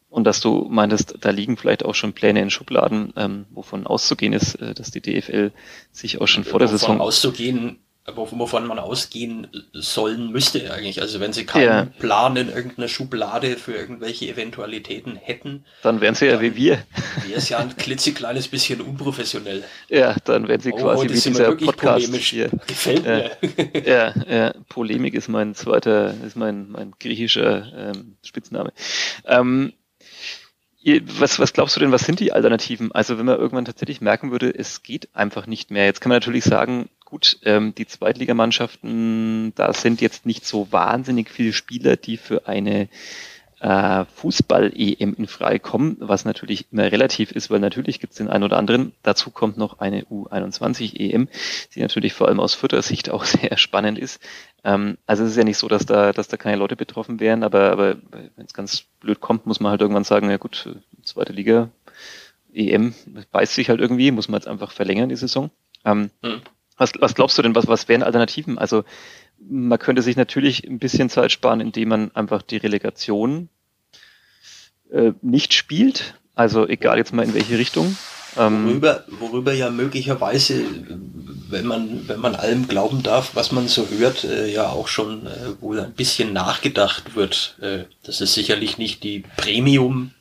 und 0.10 0.25
dass 0.25 0.42
du 0.42 0.68
meintest, 0.70 1.15
da 1.22 1.32
liegen 1.32 1.58
vielleicht 1.58 1.84
auch 1.84 1.96
schon 1.96 2.13
Pläne 2.13 2.42
in 2.42 2.51
Schubladen, 2.51 3.13
ähm, 3.15 3.46
wovon 3.50 3.88
auszugehen 3.88 4.34
ist, 4.34 4.56
äh, 4.56 4.74
dass 4.75 4.92
die 4.92 5.01
DFL 5.01 5.51
sich 5.92 6.22
auch 6.22 6.27
schon 6.27 6.44
vor 6.44 6.59
der 6.59 6.68
Saison 6.68 7.01
auszugehen 7.01 7.79
wovon 8.05 8.68
man 8.68 8.79
ausgehen 8.79 9.48
sollen 9.72 10.31
müsste 10.31 10.74
eigentlich. 10.74 11.01
Also 11.01 11.20
wenn 11.22 11.31
sie 11.31 11.46
keinen 11.46 11.63
ja. 11.63 11.85
Plan 12.00 12.35
in 12.35 12.50
irgendeiner 12.50 12.89
Schublade 12.89 13.55
für 13.55 13.74
irgendwelche 13.74 14.27
Eventualitäten 14.27 15.16
hätten. 15.16 15.63
Dann 15.83 16.01
wären 16.01 16.13
sie 16.13 16.25
ja 16.25 16.42
wie 16.42 16.55
wir. 16.55 16.83
Wäre 17.25 17.37
es 17.37 17.48
ja 17.48 17.59
ein 17.59 17.75
klitzekleines 17.77 18.50
bisschen 18.50 18.81
unprofessionell. 18.81 19.63
Ja, 19.87 20.16
dann 20.25 20.50
wären 20.50 20.59
sie 20.59 20.74
oh, 20.74 20.77
quasi 20.77 21.09
wie 21.09 21.13
dieser 21.13 21.55
Podcast 21.55 22.05
polemisch. 22.05 22.29
hier. 22.29 22.50
Gefällt 22.68 23.03
mir. 23.05 23.31
Ja, 23.85 24.13
ja, 24.27 24.53
Polemik 24.70 25.13
ist 25.13 25.29
mein 25.29 25.55
zweiter, 25.55 26.13
ist 26.25 26.35
mein, 26.35 26.72
mein 26.72 26.94
griechischer 27.00 27.72
ähm, 27.75 28.18
Spitzname. 28.24 28.72
Ähm, 29.25 29.74
was, 31.19 31.39
was 31.39 31.53
glaubst 31.53 31.75
du 31.75 31.79
denn, 31.79 31.91
was 31.91 32.05
sind 32.05 32.19
die 32.19 32.33
Alternativen? 32.33 32.91
Also 32.91 33.17
wenn 33.17 33.25
man 33.25 33.37
irgendwann 33.37 33.65
tatsächlich 33.65 34.01
merken 34.01 34.31
würde, 34.31 34.53
es 34.53 34.83
geht 34.83 35.09
einfach 35.13 35.48
nicht 35.48 35.72
mehr. 35.72 35.85
Jetzt 35.85 36.01
kann 36.01 36.09
man 36.09 36.17
natürlich 36.17 36.43
sagen, 36.43 36.89
gut, 37.05 37.37
ähm, 37.43 37.74
die 37.75 37.87
Zweitligamannschaften, 37.87 39.53
da 39.55 39.74
sind 39.74 40.01
jetzt 40.01 40.25
nicht 40.25 40.46
so 40.46 40.72
wahnsinnig 40.72 41.29
viele 41.29 41.53
Spieler, 41.53 41.96
die 41.96 42.17
für 42.17 42.48
eine 42.48 42.89
äh, 43.63 44.03
Fußball-EM 44.15 45.13
in 45.13 45.27
Frage 45.27 45.59
kommen, 45.59 45.96
was 46.00 46.25
natürlich 46.25 46.65
immer 46.72 46.91
relativ 46.91 47.31
ist, 47.31 47.50
weil 47.50 47.61
natürlich 47.61 48.01
gibt 48.01 48.11
es 48.11 48.17
den 48.17 48.27
einen 48.27 48.43
oder 48.43 48.57
anderen. 48.57 48.91
Dazu 49.03 49.31
kommt 49.31 49.57
noch 49.57 49.79
eine 49.79 50.03
U21-EM, 50.03 51.29
die 51.74 51.79
natürlich 51.79 52.13
vor 52.13 52.27
allem 52.27 52.41
aus 52.41 52.55
Futtersicht 52.55 53.09
auch 53.09 53.24
sehr 53.24 53.57
spannend 53.57 53.98
ist. 53.98 54.19
Ähm, 54.64 54.98
also 55.06 55.24
es 55.24 55.32
ist 55.32 55.38
ja 55.38 55.44
nicht 55.44 55.58
so, 55.58 55.68
dass 55.68 55.86
da, 55.86 56.14
dass 56.14 56.28
da 56.28 56.38
keine 56.38 56.58
Leute 56.58 56.76
betroffen 56.76 57.20
wären, 57.20 57.44
aber, 57.44 57.72
aber 57.72 57.98
wenn 58.36 58.46
es 58.46 58.54
ganz 58.54 58.86
blöd 59.00 59.20
kommt, 59.20 59.46
muss 59.46 59.60
man 59.60 59.72
halt 59.72 59.82
irgendwann 59.82 60.04
sagen, 60.04 60.30
ja 60.30 60.38
gut, 60.38 60.70
zweite 61.04 61.34
Liga, 61.34 61.70
EM 62.54 62.94
beißt 63.32 63.54
sich 63.54 63.70
halt 63.70 63.82
irgendwie, 63.82 64.12
muss 64.12 64.30
man 64.30 64.40
jetzt 64.40 64.48
einfach 64.48 64.72
verlängern, 64.72 65.10
die 65.10 65.16
Saison. 65.16 65.52
Ähm, 65.86 66.12
hm. 66.22 66.42
Was, 66.78 66.94
was 67.00 67.16
glaubst 67.16 67.38
du 67.38 67.42
denn, 67.42 67.56
was, 67.56 67.68
was 67.68 67.88
wären 67.88 68.04
Alternativen? 68.04 68.58
Also 68.58 68.84
man 69.40 69.80
könnte 69.80 70.02
sich 70.02 70.16
natürlich 70.16 70.64
ein 70.68 70.80
bisschen 70.80 71.10
Zeit 71.10 71.32
sparen, 71.32 71.60
indem 71.60 71.90
man 71.90 72.16
einfach 72.16 72.42
die 72.42 72.58
Relegation 72.58 73.50
äh, 74.92 75.12
nicht 75.22 75.54
spielt. 75.54 76.16
Also 76.36 76.68
egal 76.68 76.98
jetzt 76.98 77.14
mal 77.14 77.24
in 77.24 77.34
welche 77.34 77.58
Richtung. 77.58 77.96
Ähm, 78.37 78.65
worüber, 78.65 79.03
worüber 79.19 79.53
ja 79.53 79.69
möglicherweise, 79.69 80.63
wenn 81.50 81.65
man, 81.65 82.07
wenn 82.07 82.19
man 82.19 82.35
allem 82.35 82.67
glauben 82.67 83.03
darf, 83.03 83.35
was 83.35 83.51
man 83.51 83.67
so 83.67 83.87
hört, 83.87 84.24
äh, 84.24 84.51
ja 84.51 84.69
auch 84.69 84.87
schon 84.87 85.27
äh, 85.27 85.61
wohl 85.61 85.79
ein 85.79 85.93
bisschen 85.93 86.33
nachgedacht 86.33 87.15
wird. 87.15 87.57
Äh, 87.61 87.85
das 88.03 88.22
ist 88.22 88.33
sicherlich 88.33 88.77
nicht 88.77 89.03
die 89.03 89.24
Premium 89.37 90.11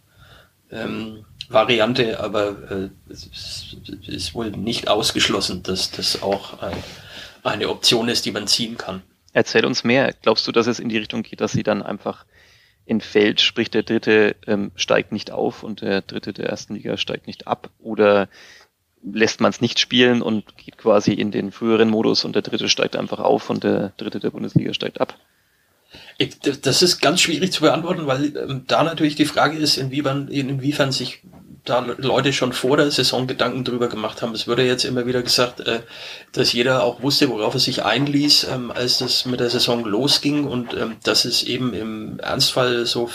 ähm, 0.70 1.24
Variante, 1.48 2.20
aber 2.20 2.48
äh, 2.70 2.88
es 3.10 3.76
ist 4.06 4.34
wohl 4.34 4.50
nicht 4.50 4.88
ausgeschlossen, 4.88 5.62
dass 5.62 5.90
das 5.90 6.22
auch 6.22 6.62
ein, 6.62 6.76
eine 7.42 7.68
Option 7.68 8.08
ist, 8.08 8.24
die 8.24 8.32
man 8.32 8.46
ziehen 8.46 8.76
kann. 8.76 9.02
Erzähl 9.32 9.64
uns 9.64 9.84
mehr. 9.84 10.14
Glaubst 10.20 10.46
du, 10.46 10.52
dass 10.52 10.66
es 10.66 10.78
in 10.78 10.88
die 10.88 10.98
Richtung 10.98 11.22
geht, 11.22 11.40
dass 11.40 11.52
sie 11.52 11.62
dann 11.62 11.82
einfach 11.82 12.26
entfällt, 12.86 13.40
sprich 13.40 13.70
der 13.70 13.82
dritte 13.82 14.36
ähm, 14.46 14.72
steigt 14.74 15.12
nicht 15.12 15.30
auf 15.30 15.62
und 15.62 15.82
der 15.82 16.02
dritte 16.02 16.32
der 16.32 16.48
ersten 16.48 16.74
Liga 16.74 16.96
steigt 16.96 17.26
nicht 17.26 17.46
ab? 17.46 17.70
Oder 17.80 18.28
lässt 19.02 19.40
man 19.40 19.50
es 19.50 19.60
nicht 19.60 19.78
spielen 19.78 20.22
und 20.22 20.56
geht 20.56 20.78
quasi 20.78 21.12
in 21.12 21.30
den 21.30 21.52
früheren 21.52 21.90
Modus 21.90 22.24
und 22.24 22.34
der 22.34 22.42
dritte 22.42 22.68
steigt 22.68 22.96
einfach 22.96 23.18
auf 23.18 23.50
und 23.50 23.64
der 23.64 23.92
dritte 23.96 24.20
der 24.20 24.30
Bundesliga 24.30 24.74
steigt 24.74 25.00
ab? 25.00 25.16
Das 26.62 26.82
ist 26.82 27.00
ganz 27.00 27.20
schwierig 27.20 27.52
zu 27.52 27.62
beantworten, 27.62 28.06
weil 28.06 28.36
ähm, 28.36 28.64
da 28.66 28.82
natürlich 28.82 29.16
die 29.16 29.24
Frage 29.24 29.58
ist, 29.58 29.76
inwiefern, 29.76 30.28
inwiefern 30.28 30.92
sich 30.92 31.22
da 31.64 31.78
Leute 31.98 32.32
schon 32.32 32.52
vor 32.52 32.76
der 32.76 32.90
Saison 32.90 33.26
Gedanken 33.26 33.64
drüber 33.64 33.88
gemacht 33.88 34.20
haben. 34.20 34.34
Es 34.34 34.48
wurde 34.48 34.64
jetzt 34.64 34.84
immer 34.84 35.06
wieder 35.06 35.22
gesagt, 35.22 35.60
äh, 35.60 35.82
dass 36.32 36.52
jeder 36.52 36.82
auch 36.82 37.02
wusste, 37.02 37.28
worauf 37.28 37.54
er 37.54 37.60
sich 37.60 37.84
einließ, 37.84 38.48
ähm, 38.50 38.70
als 38.72 38.98
das 38.98 39.26
mit 39.26 39.40
der 39.40 39.50
Saison 39.50 39.84
losging 39.84 40.44
und 40.44 40.74
ähm, 40.74 40.96
dass 41.04 41.24
es 41.24 41.44
eben 41.44 41.72
im 41.72 42.18
Ernstfall 42.18 42.84
so, 42.86 43.10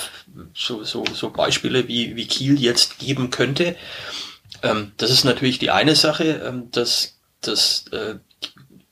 so, 0.54 0.84
so, 0.84 1.04
so 1.14 1.30
Beispiele 1.30 1.88
wie, 1.88 2.16
wie 2.16 2.28
Kiel 2.28 2.60
jetzt 2.60 3.00
geben 3.00 3.32
könnte. 3.32 3.76
Ähm, 4.64 4.94
das 4.98 5.12
ist 5.12 5.26
natürlich 5.26 5.60
die 5.60 5.72
eine 5.72 5.96
Sache, 5.96 6.64
dass, 6.72 7.18
dass 7.42 7.86
äh, 7.92 8.16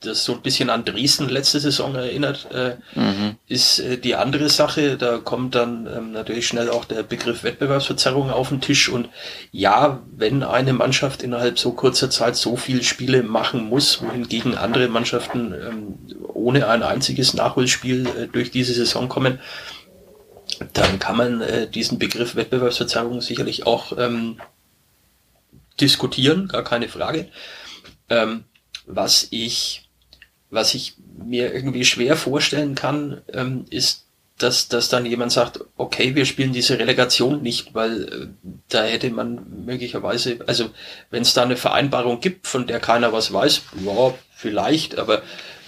das 0.02 0.24
so 0.24 0.34
ein 0.34 0.42
bisschen 0.42 0.70
an 0.70 0.86
Dresden 0.86 1.30
letzte 1.30 1.60
Saison 1.60 1.96
erinnert, 1.96 2.48
äh, 2.52 2.78
mhm. 2.96 3.38
ist 3.48 3.80
äh, 3.80 3.98
die 3.98 4.16
andere 4.16 4.50
Sache. 4.50 4.98
Da 4.98 5.18
kommt 5.18 5.56
dann 5.56 5.88
ähm, 5.88 6.12
natürlich 6.12 6.48
schnell 6.48 6.70
auch 6.70 6.86
der 6.86 7.04
Begriff 7.04 7.44
Wettbewerbsverzerrung 7.44 8.30
auf 8.30 8.50
den 8.50 8.62
Tisch. 8.62 8.90
Und 8.90 9.10
ja, 9.52 10.04
wenn 10.16 10.44
eine 10.44 10.74
Mannschaft 10.74 11.24
innerhalb 11.24 11.58
so 11.58 11.72
kurzer 11.72 12.10
Zeit 12.10 12.36
so 12.36 12.56
viele 12.56 12.84
Spiele 12.84 13.24
machen 13.24 13.68
muss, 13.70 14.02
wohingegen 14.02 14.56
andere 14.56 14.88
Mannschaften 14.90 15.54
ähm, 15.54 15.96
ohne 16.34 16.68
ein 16.68 16.84
einziges 16.84 17.34
Nachholspiel 17.34 18.08
äh, 18.08 18.28
durch 18.28 18.52
diese 18.52 18.74
Saison 18.74 19.10
kommen, 19.10 19.40
dann 20.74 21.00
kann 21.00 21.18
man 21.18 21.42
äh, 21.42 21.68
diesen 21.70 22.00
Begriff 22.00 22.36
Wettbewerbsverzerrung 22.36 23.22
sicherlich 23.22 23.66
auch 23.66 23.98
ähm, 23.98 24.40
diskutieren, 25.80 26.48
gar 26.48 26.64
keine 26.64 26.88
Frage. 26.88 27.30
Ähm, 28.10 28.46
was 28.86 29.28
ich, 29.32 29.85
was 30.50 30.74
ich 30.74 30.96
mir 31.18 31.54
irgendwie 31.54 31.86
schwer 31.86 32.16
vorstellen 32.16 32.76
kann, 32.76 33.22
ähm, 33.34 33.66
ist, 33.70 34.06
dass, 34.38 34.68
dass 34.68 34.90
dann 34.90 35.06
jemand 35.06 35.32
sagt, 35.32 35.62
okay, 35.78 36.16
wir 36.16 36.26
spielen 36.26 36.52
diese 36.52 36.78
Relegation 36.78 37.42
nicht, 37.42 37.74
weil 37.74 38.04
äh, 38.04 38.28
da 38.70 38.84
hätte 38.84 39.10
man 39.10 39.66
möglicherweise, 39.66 40.40
also 40.46 40.70
wenn 41.10 41.22
es 41.22 41.34
da 41.34 41.44
eine 41.44 41.58
Vereinbarung 41.58 42.20
gibt, 42.20 42.48
von 42.48 42.68
der 42.68 42.80
keiner 42.80 43.14
was 43.14 43.32
weiß, 43.32 43.64
ja, 43.86 44.14
vielleicht, 44.36 44.98
aber 44.98 45.22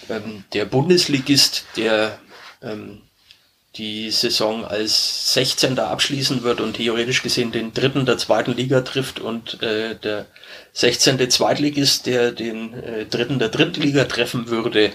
ähm, 0.09 0.43
der 0.53 0.65
Bundesligist, 0.65 1.65
der 1.77 2.19
ähm, 2.61 3.01
die 3.77 4.09
Saison 4.11 4.65
als 4.65 5.33
16. 5.33 5.77
abschließen 5.79 6.43
wird 6.43 6.61
und 6.61 6.73
theoretisch 6.73 7.21
gesehen 7.21 7.51
den 7.51 7.73
dritten 7.73 8.05
der 8.05 8.17
zweiten 8.17 8.53
Liga 8.53 8.81
trifft 8.81 9.19
und 9.19 9.61
äh, 9.61 9.95
der 9.95 10.25
16. 10.73 11.29
Zweitligist, 11.29 12.05
der 12.05 12.31
den 12.31 12.73
äh, 12.73 13.05
dritten 13.05 13.39
der 13.39 13.49
dritten 13.49 13.81
Liga 13.81 14.05
treffen 14.05 14.49
würde. 14.49 14.91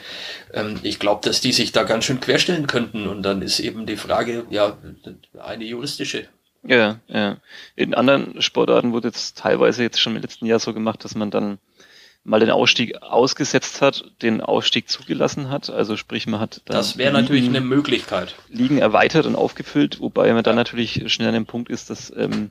Ähm, 0.53 0.79
ich 0.83 0.99
glaube, 0.99 1.21
dass 1.25 1.41
die 1.41 1.53
sich 1.53 1.73
da 1.73 1.85
ganz 1.85 2.05
schön 2.05 2.21
querstellen 2.21 2.67
könnten 2.67 3.07
und 3.07 3.23
dann 3.23 3.43
ist 3.43 3.61
eben 3.61 3.87
die 3.87 3.97
Frage, 3.97 4.47
ja, 4.51 4.77
eine 5.39 5.65
juristische. 5.65 6.27
Ja, 6.65 7.01
ja. 7.09 7.39
In 7.75 7.95
anderen 7.95 8.41
Sportarten 8.41 8.93
wurde 8.93 9.09
jetzt 9.09 9.39
teilweise 9.39 9.83
jetzt 9.83 10.01
schon 10.01 10.15
im 10.15 10.23
letzten 10.23 10.47
Jahr 10.47 10.61
so 10.61 10.73
gemacht, 10.73 11.05
dass 11.05 11.15
man 11.15 11.31
dann 11.31 11.59
mal 12.25 12.41
den 12.41 12.51
Ausstieg 12.51 13.03
ausgesetzt 13.03 13.83
hat, 13.83 14.05
den 14.23 14.41
Ausstieg 14.41 14.89
zugelassen 14.89 15.51
hat. 15.51 15.71
Also 15.71 15.97
sprich, 15.97 16.27
man 16.27 16.41
hat 16.41 16.63
dann 16.67 16.77
das 16.77 16.97
wäre 16.97 17.13
natürlich 17.13 17.47
eine 17.47 17.61
Möglichkeit. 17.61 18.37
Ligen 18.49 18.79
erweitert 18.79 19.27
und 19.27 19.35
aufgefüllt, 19.35 20.01
wobei 20.01 20.33
man 20.33 20.45
dann 20.45 20.57
natürlich 20.57 21.13
schnell 21.13 21.29
an 21.29 21.35
dem 21.35 21.47
Punkt 21.47 21.69
ist, 21.69 21.91
dass 21.91 22.13
ähm, 22.17 22.51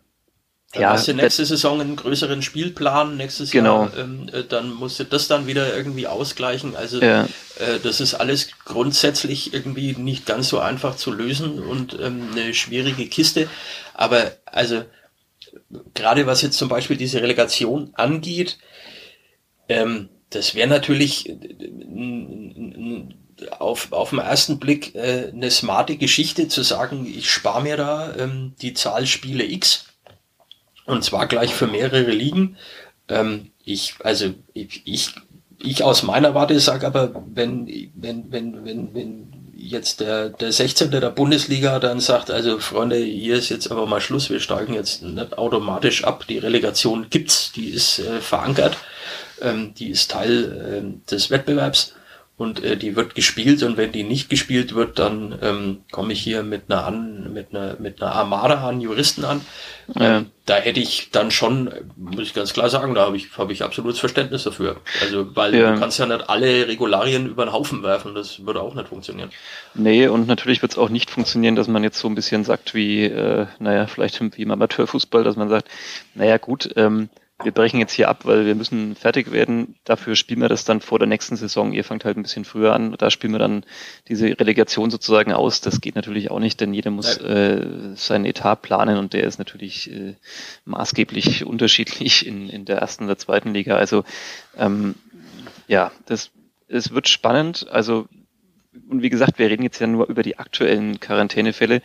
dann 0.74 0.84
ja, 0.84 0.90
hast 0.92 1.08
du 1.10 1.14
nächste 1.14 1.46
Saison 1.46 1.82
einen 1.82 1.98
größeren 1.98 2.42
Spielplan, 2.42 3.18
nächstes 3.18 3.52
genau. 3.52 3.84
Jahr, 3.84 3.98
ähm, 3.98 4.30
äh, 4.32 4.44
dann 4.44 4.74
musst 4.74 5.00
du 5.00 5.04
das 5.04 5.28
dann 5.28 5.46
wieder 5.46 5.76
irgendwie 5.76 6.08
ausgleichen. 6.08 6.78
Also 6.78 7.02
ja. 7.02 7.24
äh, 7.60 7.80
das 7.84 8.00
ist 8.00 8.14
alles 8.14 8.52
grundsätzlich 8.64 9.54
irgendwie 9.54 9.94
nicht 9.98 10.26
ganz 10.26 10.48
so 10.48 10.60
einfach 10.60 10.96
zu 10.96 11.12
lösen 11.12 11.60
und 11.60 11.98
ähm, 12.00 12.30
eine 12.32 12.54
schwierige 12.54 13.06
Kiste. 13.08 13.50
Aber 13.94 14.32
also 14.46 14.84
gerade 15.94 16.26
was 16.26 16.42
jetzt 16.42 16.58
zum 16.58 16.70
Beispiel 16.70 16.96
diese 16.96 17.22
Relegation 17.22 17.92
angeht, 17.96 18.58
ähm, 19.72 20.10
das 20.30 20.56
wäre 20.56 20.68
natürlich 20.68 21.30
äh, 21.30 21.36
auf, 23.60 23.92
auf 23.92 24.12
den 24.12 24.20
ersten 24.20 24.60
Blick 24.60 24.96
äh, 24.96 25.32
eine 25.34 25.50
smarte 25.50 25.98
Geschichte 25.98 26.48
zu 26.48 26.64
sagen, 26.64 27.06
ich 27.06 27.30
spare 27.30 27.64
mir 27.64 27.78
da 27.78 28.16
ähm, 28.16 28.54
die 28.62 28.74
Zahl 28.74 29.06
Spiele 29.08 29.46
X 29.46 29.86
und 30.86 31.04
zwar 31.04 31.28
gleich 31.28 31.54
für 31.54 31.68
mehrere 31.68 32.12
Ligen. 32.12 32.58
Ähm, 33.08 33.52
ich, 33.64 33.96
also 34.04 34.34
ich, 34.54 34.82
ich, 34.86 35.12
ich 35.60 35.84
aus 35.84 36.04
meiner 36.04 36.34
Warte 36.34 36.60
sage 36.60 36.88
aber, 36.88 37.24
wenn, 37.34 37.68
wenn, 37.96 38.32
wenn, 38.32 38.66
wenn, 38.66 38.94
wenn 38.94 39.34
jetzt 39.56 40.00
der, 40.00 40.30
der 40.30 40.52
16. 40.52 40.92
der 40.92 41.12
Bundesliga 41.12 41.80
dann 41.80 42.00
sagt, 42.00 42.32
also 42.32 42.60
Freunde, 42.60 42.98
hier 42.98 43.36
ist 43.36 43.50
jetzt 43.50 43.72
aber 43.72 43.86
mal 43.86 44.02
Schluss, 44.02 44.30
wir 44.30 44.40
steigen 44.40 44.74
jetzt 44.74 45.04
nicht 45.04 45.38
automatisch 45.38 46.04
ab, 46.04 46.26
die 46.28 46.40
Relegation 46.40 47.08
gibt's, 47.10 47.52
die 47.52 47.70
ist 47.70 48.00
äh, 48.00 48.22
verankert 48.22 48.78
ähm, 49.42 49.74
die 49.74 49.90
ist 49.90 50.12
Teil 50.12 50.94
äh, 51.06 51.10
des 51.10 51.32
Wettbewerbs 51.32 51.96
und 52.42 52.64
äh, 52.64 52.76
die 52.76 52.96
wird 52.96 53.14
gespielt 53.14 53.62
und 53.62 53.78
wenn 53.78 53.92
die 53.92 54.04
nicht 54.04 54.30
gespielt 54.30 54.74
wird, 54.74 54.98
dann 54.98 55.38
ähm, 55.44 55.78
komme 55.92 56.14
ich 56.14 56.22
hier 56.22 56.42
mit 56.42 56.64
einer 56.70 56.86
an, 56.86 57.32
mit 57.34 57.54
einer 57.54 57.76
mit 57.78 58.02
einer 58.02 58.14
Armada 58.14 58.68
an 58.68 58.82
Juristen 58.82 59.24
an. 59.26 59.42
Ja. 59.94 60.18
Ähm, 60.18 60.32
da 60.48 60.56
hätte 60.56 60.80
ich 60.80 61.12
dann 61.12 61.30
schon, 61.30 61.72
muss 61.96 62.24
ich 62.24 62.34
ganz 62.34 62.52
klar 62.52 62.70
sagen, 62.70 62.96
da 62.96 63.06
habe 63.06 63.16
ich 63.16 63.38
habe 63.38 63.54
ich 63.54 63.64
absolutes 63.64 64.00
Verständnis 64.00 64.44
dafür. 64.44 64.78
Also 65.02 65.36
weil 65.36 65.54
ja. 65.54 65.74
du 65.74 65.80
kannst 65.80 66.00
ja 66.00 66.08
nicht 66.08 66.30
alle 66.30 66.68
Regularien 66.68 67.28
über 67.28 67.46
den 67.46 67.54
Haufen 67.54 67.84
werfen, 67.84 68.16
das 68.16 68.44
würde 68.44 68.62
auch 68.62 68.74
nicht 68.74 68.88
funktionieren. 68.88 69.30
Nee, 69.76 70.08
und 70.08 70.28
natürlich 70.28 70.64
wird 70.64 70.72
es 70.72 70.78
auch 70.80 70.90
nicht 70.90 71.12
funktionieren, 71.12 71.56
dass 71.56 71.68
man 71.68 71.84
jetzt 71.84 72.00
so 72.00 72.08
ein 72.08 72.16
bisschen 72.16 72.44
sagt 72.44 72.74
wie, 72.74 73.04
äh, 73.04 73.46
naja, 73.60 73.86
vielleicht 73.86 74.20
wie 74.20 74.42
im 74.42 74.52
Amateurfußball, 74.52 75.24
dass 75.24 75.36
man 75.36 75.50
sagt, 75.50 75.70
naja 76.16 76.38
gut, 76.38 76.72
ähm, 76.76 77.10
wir 77.44 77.52
brechen 77.52 77.80
jetzt 77.80 77.94
hier 77.94 78.10
ab, 78.10 78.26
weil 78.26 78.46
wir 78.46 78.56
müssen 78.56 78.96
fertig 78.96 79.32
werden. 79.32 79.76
Dafür 79.84 80.16
spielen 80.16 80.42
wir 80.42 80.50
das 80.50 80.66
dann 80.66 80.82
vor 80.82 81.00
der 81.00 81.08
nächsten 81.08 81.36
Saison. 81.36 81.74
Ihr 81.74 81.84
fangt 81.84 82.06
halt 82.06 82.18
ein 82.18 82.24
bisschen 82.24 82.46
früher 82.46 82.74
an. 82.74 82.96
Da 82.98 83.10
spielen 83.10 83.34
wir 83.34 83.40
dann 83.40 83.66
diese 84.08 84.28
Relegation 84.40 84.92
sozusagen 84.92 85.34
aus. 85.34 85.62
Das 85.62 85.82
geht 85.82 85.96
natürlich 85.96 86.32
auch 86.32 86.40
nicht, 86.40 86.60
denn 86.62 86.74
jeder 86.74 86.92
muss 86.92 87.18
äh, 87.18 87.96
seinen 87.96 88.26
Etat 88.26 88.58
planen 88.58 88.98
und 88.98 89.14
der 89.14 89.24
ist 89.24 89.40
natürlich 89.40 89.92
äh, 89.92 90.16
maßgeblich 90.66 91.46
unterschiedlich 91.46 92.26
in, 92.26 92.50
in 92.50 92.66
der 92.66 92.78
ersten 92.78 93.06
oder 93.06 93.18
zweiten 93.18 93.54
Liga. 93.54 93.76
Also 93.76 94.04
ähm, 94.58 94.96
ja, 95.68 95.92
das 96.06 96.32
es 96.68 96.94
wird 96.94 97.08
spannend. 97.08 97.68
Also 97.70 98.08
und 98.90 99.02
wie 99.02 99.10
gesagt, 99.10 99.38
wir 99.38 99.50
reden 99.50 99.64
jetzt 99.64 99.80
ja 99.80 99.88
nur 99.88 100.08
über 100.08 100.24
die 100.24 100.40
aktuellen 100.40 101.00
Quarantänefälle. 101.00 101.82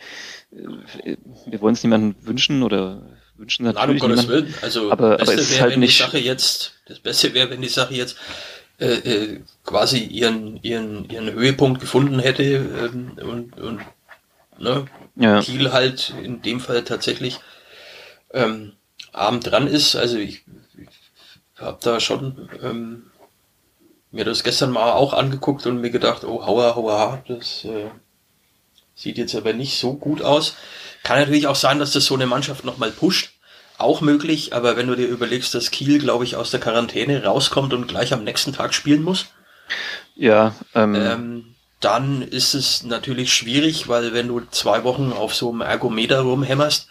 Äh, 0.51 1.17
wir 1.45 1.61
wollen 1.61 1.73
es 1.73 1.83
niemandem 1.83 2.15
wünschen 2.21 2.63
oder 2.63 3.01
wünschen 3.37 3.63
natürlich 3.63 4.01
Nein, 4.01 4.11
um 4.11 4.15
Gottes 4.15 4.27
Willen. 4.27 4.53
Also 4.61 4.91
aber, 4.91 5.17
Beste 5.17 5.33
aber 5.33 5.49
wäre, 5.49 5.61
halt 5.61 5.73
wenn 5.73 5.79
nicht 5.79 5.99
die 5.99 6.03
Sache 6.03 6.17
jetzt, 6.19 6.73
das 6.85 6.99
Beste 6.99 7.33
wäre, 7.33 7.49
wenn 7.49 7.61
die 7.61 7.69
Sache 7.69 7.93
jetzt 7.93 8.17
äh, 8.79 8.93
äh, 8.93 9.41
quasi 9.65 9.99
ihren, 9.99 10.61
ihren, 10.63 11.09
ihren 11.09 11.31
Höhepunkt 11.31 11.81
gefunden 11.81 12.19
hätte 12.19 12.43
ähm, 12.43 13.17
und, 13.21 13.59
und 13.59 13.81
ne, 14.59 14.85
ja. 15.15 15.41
Kiel 15.41 15.71
halt 15.71 16.13
in 16.23 16.41
dem 16.41 16.59
Fall 16.59 16.83
tatsächlich 16.83 17.39
ähm, 18.33 18.73
arm 19.13 19.39
dran 19.39 19.67
ist. 19.67 19.95
Also 19.95 20.17
ich, 20.17 20.43
ich 20.77 21.61
habe 21.61 21.79
da 21.81 21.99
schon 21.99 22.49
ähm, 22.61 23.03
mir 24.11 24.25
das 24.25 24.43
gestern 24.43 24.71
mal 24.71 24.93
auch 24.93 25.13
angeguckt 25.13 25.65
und 25.65 25.81
mir 25.81 25.89
gedacht, 25.89 26.23
oh, 26.23 26.45
hauer, 26.45 26.75
hauer, 26.75 27.23
das 27.27 27.65
äh, 27.65 27.89
sieht 28.95 29.17
jetzt 29.17 29.35
aber 29.35 29.53
nicht 29.53 29.77
so 29.79 29.93
gut 29.93 30.21
aus. 30.21 30.55
Kann 31.07 31.19
natürlich 31.19 31.47
auch 31.47 31.55
sein, 31.55 31.79
dass 31.79 31.93
das 31.93 32.05
so 32.05 32.15
eine 32.15 32.25
Mannschaft 32.25 32.65
nochmal 32.65 32.91
pusht. 32.91 33.29
Auch 33.77 34.01
möglich, 34.01 34.53
aber 34.53 34.75
wenn 34.75 34.87
du 34.87 34.95
dir 34.95 35.07
überlegst, 35.07 35.55
dass 35.55 35.71
Kiel, 35.71 35.99
glaube 35.99 36.25
ich, 36.25 36.35
aus 36.35 36.51
der 36.51 36.59
Quarantäne 36.59 37.23
rauskommt 37.23 37.73
und 37.73 37.87
gleich 37.87 38.11
am 38.11 38.25
nächsten 38.25 38.51
Tag 38.51 38.73
spielen 38.73 39.03
muss. 39.03 39.27
Ja. 40.17 40.53
Ähm, 40.75 40.95
ähm, 40.95 41.55
dann 41.79 42.21
ist 42.21 42.53
es 42.55 42.83
natürlich 42.83 43.33
schwierig, 43.33 43.87
weil 43.87 44.13
wenn 44.13 44.27
du 44.27 44.41
zwei 44.51 44.83
Wochen 44.83 45.13
auf 45.13 45.33
so 45.33 45.49
einem 45.49 45.61
Ergometer 45.61 46.19
rumhämmerst, 46.19 46.89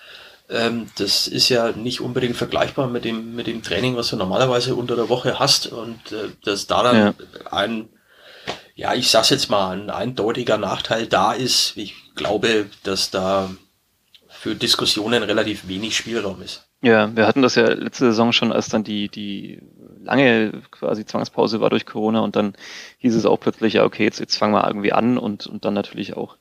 ähm, 0.48 0.86
das 0.96 1.26
ist 1.26 1.50
ja 1.50 1.72
nicht 1.72 2.00
unbedingt 2.00 2.38
vergleichbar 2.38 2.86
mit 2.86 3.04
dem, 3.04 3.34
mit 3.34 3.46
dem 3.46 3.62
Training, 3.62 3.96
was 3.96 4.08
du 4.08 4.16
normalerweise 4.16 4.76
unter 4.76 4.96
der 4.96 5.10
Woche 5.10 5.38
hast 5.38 5.66
und 5.66 6.12
äh, 6.12 6.30
dass 6.42 6.66
da 6.66 6.82
dann 6.82 6.96
ja. 6.96 7.14
ein, 7.50 7.90
ja, 8.76 8.94
ich 8.94 9.10
sag's 9.10 9.28
jetzt 9.28 9.50
mal, 9.50 9.76
ein 9.76 9.90
eindeutiger 9.90 10.56
Nachteil 10.56 11.06
da 11.06 11.34
ist. 11.34 11.76
Ich 11.76 12.14
glaube, 12.14 12.64
dass 12.82 13.10
da 13.10 13.50
für 14.38 14.54
Diskussionen 14.54 15.22
relativ 15.22 15.66
wenig 15.68 15.96
Spielraum 15.96 16.42
ist. 16.42 16.68
Ja, 16.82 17.14
wir 17.16 17.26
hatten 17.26 17.42
das 17.42 17.54
ja 17.54 17.68
letzte 17.68 18.06
Saison 18.06 18.32
schon, 18.32 18.52
als 18.52 18.68
dann 18.68 18.84
die, 18.84 19.08
die 19.08 19.60
lange 20.06 20.52
quasi 20.70 21.04
Zwangspause 21.04 21.60
war 21.60 21.70
durch 21.70 21.84
Corona 21.84 22.20
und 22.20 22.36
dann 22.36 22.54
hieß 22.98 23.14
es 23.14 23.26
auch 23.26 23.38
plötzlich, 23.38 23.74
ja, 23.74 23.84
okay, 23.84 24.04
jetzt, 24.04 24.20
jetzt 24.20 24.36
fangen 24.36 24.54
wir 24.54 24.66
irgendwie 24.66 24.92
an 24.92 25.18
und, 25.18 25.46
und 25.46 25.64
dann 25.64 25.74
natürlich 25.74 26.16
auch 26.16 26.36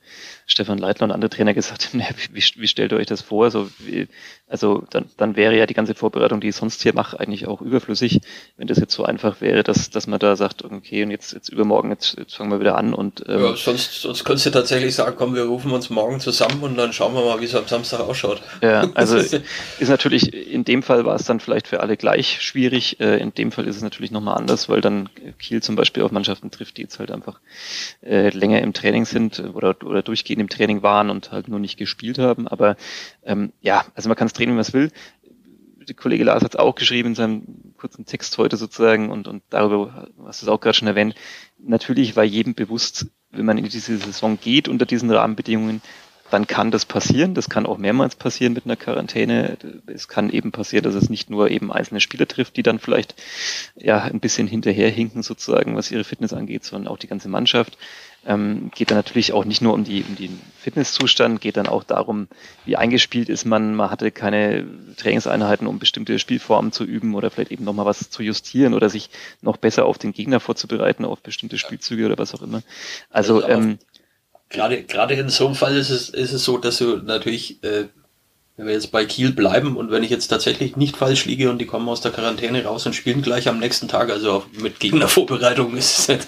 Stefan 0.46 0.78
Leitler 0.78 1.06
und 1.06 1.12
andere 1.12 1.30
Trainer 1.30 1.54
gesagt 1.54 1.90
haben, 1.92 2.02
wie, 2.32 2.44
wie 2.56 2.68
stellt 2.68 2.92
ihr 2.92 2.98
euch 2.98 3.08
das 3.08 3.22
vor? 3.22 3.46
Also, 3.46 3.70
wie, 3.80 4.08
also 4.48 4.84
dann, 4.92 5.06
dann 5.18 5.36
wäre 5.36 5.58
ja 5.58 5.66
die 5.66 5.74
ganze 5.74 5.96
Vorbereitung, 5.96 6.40
die 6.40 6.50
ich 6.50 6.56
sonst 6.56 6.84
hier 6.84 6.94
mache, 6.94 7.20
eigentlich 7.20 7.48
auch 7.48 7.62
überflüssig, 7.62 8.22
wenn 8.58 8.68
das 8.68 8.78
jetzt 8.78 8.94
so 8.94 9.04
einfach 9.04 9.42
wäre, 9.42 9.64
dass, 9.64 9.90
dass 9.90 10.08
man 10.08 10.20
da 10.20 10.36
sagt, 10.36 10.64
okay, 10.64 11.04
und 11.04 11.12
jetzt, 11.12 11.34
jetzt 11.34 11.50
übermorgen, 11.50 11.90
jetzt, 11.90 12.18
jetzt 12.18 12.36
fangen 12.36 12.52
wir 12.52 12.60
wieder 12.60 12.78
an 12.78 12.94
und 12.94 13.24
ähm, 13.28 13.42
ja, 13.44 13.56
sonst, 13.56 14.02
sonst 14.02 14.24
könntest 14.24 14.46
du 14.46 14.52
tatsächlich 14.52 14.94
sagen, 14.94 15.16
komm, 15.18 15.34
wir 15.34 15.44
rufen 15.44 15.72
uns 15.72 15.90
morgen 15.90 16.20
zusammen 16.20 16.62
und 16.62 16.78
dann 16.78 16.94
schauen 16.94 17.16
wir 17.16 17.26
mal, 17.26 17.42
wie 17.42 17.46
es 17.46 17.56
am 17.56 17.68
Samstag 17.68 18.02
ausschaut. 18.02 18.42
Ja, 18.62 18.88
also 18.94 19.18
ist 19.80 19.90
natürlich, 19.90 20.32
in 20.36 20.66
dem 20.66 20.84
Fall 20.84 21.06
war 21.06 21.16
es 21.16 21.26
dann 21.26 21.40
vielleicht 21.40 21.68
für 21.68 21.80
alle 21.80 21.98
gleich 21.98 22.42
schwierig, 22.42 23.00
äh, 23.00 23.18
in 23.18 23.34
dem 23.34 23.52
Fall 23.52 23.68
ist 23.68 23.78
es 23.78 23.82
natürlich 23.82 24.12
nochmal 24.12 24.38
anders, 24.38 24.68
weil 24.70 24.82
dann 24.82 25.10
Kiel 25.40 25.64
zum 25.64 25.76
Beispiel 25.76 26.04
auf 26.04 26.12
Mannschaften 26.12 26.52
trifft, 26.52 26.78
die 26.78 26.82
jetzt 26.84 27.00
halt 27.00 27.12
einfach 27.12 27.40
äh, 28.02 28.30
länger 28.30 28.62
im 28.62 28.74
Training 28.74 29.06
sind 29.06 29.40
oder, 29.40 29.76
oder 29.84 30.02
durchgehend 30.02 30.42
im 30.42 30.50
Training 30.50 30.84
waren 30.84 31.10
und 31.10 31.32
halt 31.32 31.48
nur 31.48 31.60
nicht 31.60 31.78
gespielt 31.78 32.20
haben. 32.20 32.48
Aber 32.48 32.76
ähm, 33.24 33.54
ja, 33.62 33.86
also 33.96 34.10
man 34.10 34.18
kann 34.18 34.28
es 34.28 34.34
drehen, 34.34 34.50
wie 34.50 34.54
man 34.54 34.62
es 34.62 34.74
will. 34.74 34.92
Der 35.88 35.96
Kollege 35.96 36.24
Lars 36.24 36.44
hat 36.44 36.56
es 36.56 36.60
auch 36.60 36.76
geschrieben 36.76 37.10
in 37.10 37.16
seinem 37.16 37.74
kurzen 37.78 38.06
Text 38.06 38.38
heute 38.38 38.58
sozusagen 38.58 39.12
und, 39.12 39.28
und 39.28 39.44
darüber 39.50 40.10
hast 40.26 40.42
du 40.42 40.46
es 40.48 40.50
auch 40.50 40.60
gerade 40.60 40.76
schon 40.76 40.88
erwähnt. 40.88 41.16
Natürlich 41.60 42.16
war 42.16 42.24
jedem 42.24 42.56
bewusst, 42.56 43.08
wenn 43.30 43.46
man 43.46 43.58
in 43.58 43.66
diese 43.66 43.98
Saison 43.98 44.40
geht 44.42 44.68
unter 44.68 44.86
diesen 44.86 45.12
Rahmenbedingungen, 45.12 45.82
dann 46.36 46.48
kann 46.48 46.70
das 46.70 46.86
passieren. 46.86 47.34
Das 47.34 47.50
kann 47.50 47.66
auch 47.66 47.78
mehrmals 47.78 48.18
passieren 48.18 48.52
mit 48.52 48.66
einer 48.66 48.76
Quarantäne. 48.76 49.58
Es 49.88 50.10
kann 50.10 50.30
eben 50.30 50.52
passieren, 50.52 50.84
dass 50.84 50.94
es 50.94 51.10
nicht 51.10 51.30
nur 51.30 51.50
eben 51.50 51.72
einzelne 51.72 52.02
Spieler 52.02 52.28
trifft, 52.28 52.58
die 52.58 52.64
dann 52.64 52.78
vielleicht 52.78 53.16
ja 53.78 54.02
ein 54.02 54.20
bisschen 54.20 54.46
hinterherhinken 54.46 55.24
sozusagen, 55.24 55.78
was 55.78 55.92
ihre 55.92 56.04
Fitness 56.04 56.34
angeht, 56.34 56.66
sondern 56.66 56.92
auch 56.92 56.98
die 56.98 57.08
ganze 57.08 57.30
Mannschaft. 57.30 57.78
Ähm, 58.26 58.70
geht 58.76 58.92
dann 58.92 58.98
natürlich 58.98 59.32
auch 59.32 59.46
nicht 59.46 59.62
nur 59.62 59.74
um, 59.74 59.86
die, 59.86 60.04
um 60.04 60.18
den 60.18 60.42
Fitnesszustand, 60.60 61.40
geht 61.40 61.56
dann 61.56 61.68
auch 61.68 61.86
darum, 61.86 62.28
wie 62.66 62.76
eingespielt 62.76 63.30
ist 63.30 63.46
man. 63.46 63.74
Man 63.74 63.90
hatte 63.90 64.12
keine 64.12 64.66
Trainingseinheiten, 64.98 65.68
um 65.68 65.80
bestimmte 65.80 66.20
Spielformen 66.20 66.74
zu 66.74 66.84
üben 66.84 67.16
oder 67.16 67.32
vielleicht 67.32 67.52
eben 67.52 67.64
nochmal 67.64 67.86
was 67.86 68.10
zu 68.10 68.24
justieren 68.24 68.74
oder 68.74 68.90
sich 68.90 69.10
noch 69.42 69.56
besser 69.56 69.86
auf 69.86 70.00
den 70.00 70.12
Gegner 70.12 70.42
vorzubereiten, 70.42 71.06
auf 71.06 71.22
bestimmte 71.22 71.58
Spielzüge 71.58 72.08
oder 72.08 72.18
was 72.18 72.34
auch 72.34 72.42
immer. 72.42 72.62
Also, 73.10 73.36
also 73.36 73.48
ähm, 73.48 73.80
gerade, 74.50 74.84
gerade 74.84 75.14
in 75.16 75.30
so 75.30 75.46
einem 75.46 75.56
Fall 75.56 75.76
ist 75.76 75.90
es, 75.90 76.10
ist 76.10 76.34
es 76.34 76.44
so, 76.44 76.58
dass 76.58 76.78
du 76.78 76.98
natürlich, 76.98 77.64
äh, 77.64 77.86
wenn 78.58 78.68
wir 78.68 78.74
jetzt 78.74 78.92
bei 78.92 79.06
Kiel 79.06 79.34
bleiben 79.34 79.76
und 79.76 79.92
wenn 79.92 80.04
ich 80.04 80.10
jetzt 80.10 80.28
tatsächlich 80.28 80.78
nicht 80.78 80.96
falsch 80.96 81.26
liege 81.26 81.50
und 81.50 81.60
die 81.60 81.66
kommen 81.66 81.90
aus 81.90 82.02
der 82.02 82.12
Quarantäne 82.12 82.64
raus 82.64 82.86
und 82.86 82.94
spielen 82.94 83.22
gleich 83.22 83.48
am 83.50 83.60
nächsten 83.60 83.88
Tag, 83.88 84.10
also 84.10 84.46
mit 84.60 84.80
Gegnervorbereitung 84.80 85.76
ist 85.76 86.10
es 86.10 86.26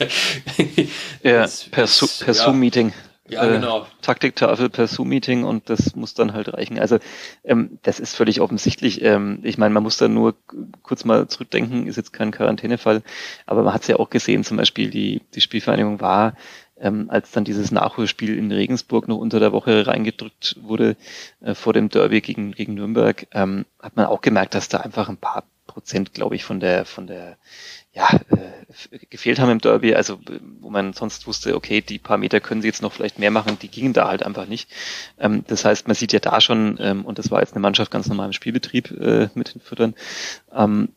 ja, 1.23 1.47
per, 1.71 1.88
Su 1.88 2.08
per 2.19 2.34
ja, 2.34 2.45
Zoom-Meeting. 2.45 2.93
Ja, 3.30 3.45
äh, 3.45 3.53
genau. 3.53 3.86
Taktiktafel 4.01 4.69
per 4.69 4.88
Zoom-Meeting 4.88 5.43
und 5.43 5.69
das 5.69 5.95
muss 5.95 6.13
dann 6.13 6.34
halt 6.34 6.53
reichen. 6.53 6.80
Also 6.80 6.97
ähm, 7.43 7.77
das 7.84 7.99
ist 7.99 8.15
völlig 8.15 8.39
offensichtlich. 8.39 9.01
Ähm, 9.01 9.39
ich 9.43 9.58
meine, 9.58 9.73
man 9.73 9.84
muss 9.84 9.97
da 9.97 10.08
nur 10.08 10.36
kurz 10.82 11.03
mal 11.03 11.27
zurückdenken, 11.27 11.88
ist 11.88 11.97
jetzt 11.97 12.13
kein 12.13 12.32
Quarantänefall, 12.32 13.03
aber 13.45 13.63
man 13.63 13.73
hat 13.73 13.82
es 13.82 13.88
ja 13.88 13.97
auch 13.97 14.10
gesehen, 14.10 14.43
zum 14.43 14.58
Beispiel 14.58 14.89
die, 14.89 15.21
die 15.34 15.41
Spielvereinigung 15.41 15.99
war 15.99 16.36
ähm, 16.80 17.10
als 17.10 17.32
dann 17.32 17.44
dieses 17.44 17.72
Nachholspiel 17.72 18.38
in 18.38 18.52
Regensburg 18.52 19.08
noch 19.08 19.18
unter 19.18 19.40
der 19.40 19.52
Woche 19.52 19.88
reingedrückt 19.88 20.58
wurde 20.62 20.96
äh, 21.42 21.54
vor 21.54 21.74
dem 21.74 21.90
Derby 21.90 22.22
gegen, 22.22 22.52
gegen 22.52 22.76
Nürnberg, 22.76 23.28
ähm, 23.32 23.66
hat 23.80 23.96
man 23.96 24.06
auch 24.06 24.22
gemerkt, 24.22 24.56
dass 24.56 24.70
da 24.70 24.78
einfach 24.78 25.10
ein 25.10 25.18
paar 25.18 25.44
Prozent, 25.68 26.13
glaube 26.13 26.36
ich, 26.36 26.44
von 26.44 26.60
der, 26.60 26.86
von 26.86 27.06
der, 27.06 27.38
ja, 27.94 28.08
äh, 28.30 28.98
gefehlt 29.10 29.40
haben 29.40 29.52
im 29.52 29.60
Derby, 29.60 29.94
also 29.94 30.20
wo 30.60 30.70
man 30.70 30.94
sonst 30.94 31.28
wusste, 31.28 31.56
okay, 31.56 31.82
die 31.82 32.00
paar 32.00 32.18
Meter 32.18 32.40
können 32.40 32.62
sie 32.62 32.68
jetzt 32.68 32.82
noch 32.82 32.94
vielleicht 32.94 33.20
mehr 33.20 33.32
machen, 33.32 33.60
die 33.62 33.68
gingen 33.68 33.94
da 33.94 34.08
halt 34.08 34.24
einfach 34.24 34.48
nicht. 34.48 34.70
Ähm, 35.20 35.44
das 35.48 35.66
heißt, 35.66 35.88
man 35.88 35.96
sieht 35.96 36.13
ja 36.13 36.20
da 36.20 36.42
schon, 36.42 36.78
ähm, 36.80 37.06
und 37.06 37.20
das 37.20 37.30
war 37.30 37.42
jetzt 37.42 37.54
eine 37.54 37.62
Mannschaft 37.62 37.92
ganz 37.92 38.08
normal 38.08 38.28
im 38.28 38.34
Spielbetrieb 38.34 38.92
äh, 38.92 39.30
mit 39.36 39.54
den 39.54 39.62
Füttern, 39.62 39.94
ähm, 40.56 40.90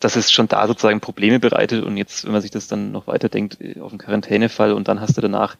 dass 0.00 0.16
es 0.16 0.32
schon 0.32 0.48
da 0.48 0.66
sozusagen 0.66 1.00
Probleme 1.00 1.40
bereitet 1.40 1.84
und 1.84 1.96
jetzt, 1.96 2.24
wenn 2.24 2.32
man 2.32 2.42
sich 2.42 2.50
das 2.50 2.68
dann 2.68 2.92
noch 2.92 3.06
weiterdenkt, 3.06 3.60
äh, 3.60 3.80
auf 3.80 3.92
einen 3.92 3.98
Quarantänefall 3.98 4.72
und 4.72 4.88
dann 4.88 5.00
hast 5.00 5.16
du 5.16 5.20
danach 5.20 5.56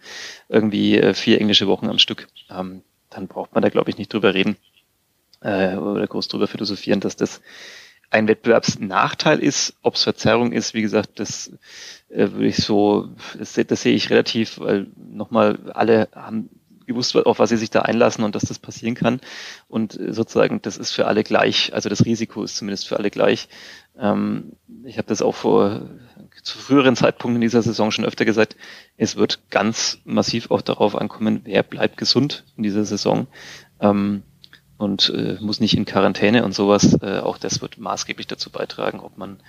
irgendwie 0.49 0.99
äh, 0.99 1.15
vier 1.15 1.41
englische 1.41 1.67
Wochen 1.67 1.89
am 1.89 1.99
Stück, 1.99 2.29
ähm, 2.51 2.83
dann 3.11 3.29
braucht 3.29 3.55
man 3.55 3.63
da, 3.63 3.69
glaube 3.69 3.91
ich, 3.91 3.99
nicht 3.99 4.13
drüber 4.13 4.35
reden 4.35 4.57
äh, 5.41 5.77
oder 5.77 6.07
groß 6.07 6.29
drüber 6.29 6.47
philosophieren, 6.47 7.01
dass 7.01 7.17
das 7.17 7.41
ein 8.11 8.29
Wettbewerbsnachteil 8.29 9.41
ist, 9.41 9.77
ob 9.83 9.95
es 9.95 10.05
Verzerrung 10.05 10.53
ist, 10.53 10.75
wie 10.75 10.83
gesagt, 10.83 11.19
das 11.19 11.53
äh, 12.09 12.31
würde 12.31 12.47
ich 12.47 12.59
so, 12.59 13.09
das, 13.37 13.55
das 13.55 13.83
sehe 13.83 13.95
ich 13.95 14.11
relativ, 14.11 14.59
weil 14.61 14.87
nochmal 14.97 15.59
alle 15.73 16.09
haben 16.15 16.49
gewusst, 16.87 17.17
auf 17.17 17.39
was 17.39 17.51
sie 17.51 17.57
sich 17.57 17.71
da 17.71 17.83
einlassen 17.83 18.25
und 18.25 18.35
dass 18.35 18.45
das 18.45 18.59
passieren 18.59 18.95
kann. 18.95 19.21
Und 19.69 19.99
äh, 19.99 20.13
sozusagen, 20.13 20.63
das 20.63 20.77
ist 20.77 20.93
für 20.93 21.07
alle 21.07 21.25
gleich, 21.25 21.73
also 21.73 21.89
das 21.89 22.05
Risiko 22.05 22.43
ist 22.45 22.57
zumindest 22.57 22.87
für 22.87 22.97
alle 22.97 23.11
gleich. 23.11 23.49
Ähm, 23.99 24.53
ich 24.85 24.99
habe 24.99 25.09
das 25.09 25.23
auch 25.23 25.35
vor 25.35 25.83
zu 26.43 26.59
früheren 26.59 26.97
Zeitpunkten 26.97 27.37
in 27.37 27.41
dieser 27.41 27.63
Saison 27.63 27.91
schon 27.91 28.05
öfter 28.05 28.25
gesagt, 28.25 28.57
es 28.97 29.17
wird 29.17 29.51
ganz 29.51 29.99
massiv 30.05 30.51
auch 30.51 30.63
darauf 30.63 30.95
ankommen, 30.95 31.41
wer 31.45 31.63
bleibt 31.63 31.97
gesund 31.97 32.45
in 32.57 32.63
dieser 32.63 32.85
Saison. 32.85 33.27
Ähm, 33.81 34.23
und 34.77 35.11
äh, 35.11 35.39
muss 35.41 35.61
nicht 35.61 35.77
in 35.77 35.85
Quarantäne 35.85 36.45
und 36.45 36.53
sowas. 36.53 36.99
Äh, 37.01 37.21
auch 37.21 37.39
das 37.39 37.63
wird 37.63 37.79
maßgeblich 37.79 38.27
dazu 38.27 38.51
beitragen, 38.51 39.01
ob 39.01 39.17
man 39.17 39.41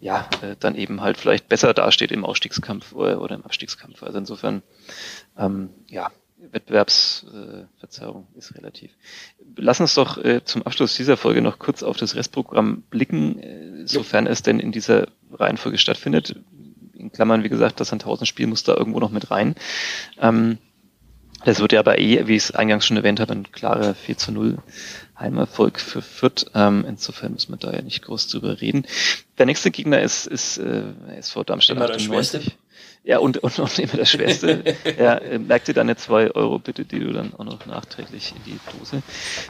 ja 0.00 0.28
äh, 0.40 0.56
dann 0.58 0.74
eben 0.74 1.02
halt 1.02 1.18
vielleicht 1.18 1.48
besser 1.48 1.74
dasteht 1.74 2.10
im 2.12 2.24
Ausstiegskampf 2.24 2.92
oder, 2.92 3.20
oder 3.20 3.34
im 3.34 3.44
Abstiegskampf. 3.44 4.02
Also 4.02 4.18
insofern 4.18 4.62
ähm, 5.36 5.70
ja 5.88 6.10
Wettbewerbsverzerrung 6.52 8.26
äh, 8.34 8.38
ist 8.38 8.54
relativ. 8.56 8.90
Lass 9.56 9.80
uns 9.80 9.94
doch 9.94 10.18
äh, 10.18 10.42
zum 10.44 10.62
Abschluss 10.62 10.96
dieser 10.96 11.16
Folge 11.16 11.42
noch 11.42 11.58
kurz 11.58 11.82
auf 11.82 11.96
das 11.96 12.14
Restprogramm 12.14 12.82
blicken, 12.90 13.38
äh, 13.38 13.86
sofern 13.86 14.26
es 14.26 14.42
denn 14.42 14.60
in 14.60 14.72
dieser 14.72 15.08
Reihenfolge 15.32 15.78
stattfindet. 15.78 16.36
In 16.94 17.12
Klammern, 17.12 17.44
wie 17.44 17.48
gesagt, 17.48 17.80
das 17.80 17.88
Sandhausen-Spiel 17.88 18.46
muss 18.46 18.62
da 18.62 18.74
irgendwo 18.74 19.00
noch 19.00 19.10
mit 19.10 19.30
rein. 19.30 19.54
Ähm, 20.18 20.58
das 21.44 21.60
wird 21.60 21.72
ja 21.72 21.80
aber 21.80 21.98
eh, 21.98 22.26
wie 22.26 22.36
ich 22.36 22.44
es 22.44 22.50
eingangs 22.52 22.86
schon 22.86 22.96
erwähnt 22.96 23.20
habe, 23.20 23.32
ein 23.32 23.50
klarer 23.50 23.94
4 23.94 24.18
zu 24.18 24.32
0 24.32 24.58
Heimerfolg 25.18 25.80
für 25.80 26.02
Fürth. 26.02 26.46
Ähm, 26.54 26.84
insofern 26.88 27.32
müssen 27.32 27.52
wir 27.52 27.58
da 27.58 27.72
ja 27.72 27.82
nicht 27.82 28.02
groß 28.02 28.28
drüber 28.28 28.60
reden. 28.60 28.86
Der 29.38 29.46
nächste 29.46 29.70
Gegner 29.70 30.00
ist, 30.00 30.26
ist 30.26 30.58
äh, 30.58 30.82
SV 31.18 31.44
Darmstadt 31.44 31.76
Immer 31.76 31.90
98. 31.90 32.56
Ja, 33.02 33.18
und, 33.18 33.38
und, 33.38 33.58
und 33.58 33.78
immer 33.78 33.94
das 33.94 34.10
Schwerste. 34.10 34.62
ja, 34.98 35.14
äh, 35.14 35.38
merk 35.38 35.64
dir 35.64 35.72
deine 35.72 35.96
zwei 35.96 36.30
Euro 36.32 36.58
bitte, 36.58 36.84
die 36.84 37.00
du 37.00 37.12
dann 37.12 37.32
auch 37.34 37.44
noch 37.44 37.64
nachträglich 37.64 38.34
in 38.36 38.52
die 38.52 38.78
Dose 38.78 39.02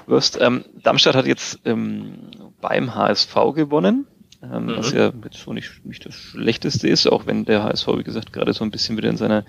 wirst. 0.07 0.41
Ähm, 0.41 0.65
Darmstadt 0.83 1.17
hat 1.17 1.27
jetzt 1.27 1.59
ähm, 1.65 2.31
beim 2.61 2.95
HSV 2.95 3.35
gewonnen. 3.55 4.07
Ähm, 4.43 4.67
mhm. 4.67 4.77
Was 4.77 4.93
ja 4.93 5.13
jetzt 5.25 5.39
so 5.39 5.53
nicht, 5.53 5.85
nicht 5.85 6.07
das 6.07 6.15
Schlechteste 6.15 6.89
ist, 6.89 7.07
auch 7.07 7.27
wenn 7.27 7.45
der 7.45 7.63
HSV, 7.63 7.89
wie 7.99 8.05
gesagt, 8.05 8.33
gerade 8.33 8.53
so 8.53 8.65
ein 8.65 8.71
bisschen 8.71 8.97
wieder 8.97 9.11
in 9.11 9.17
seiner 9.17 9.45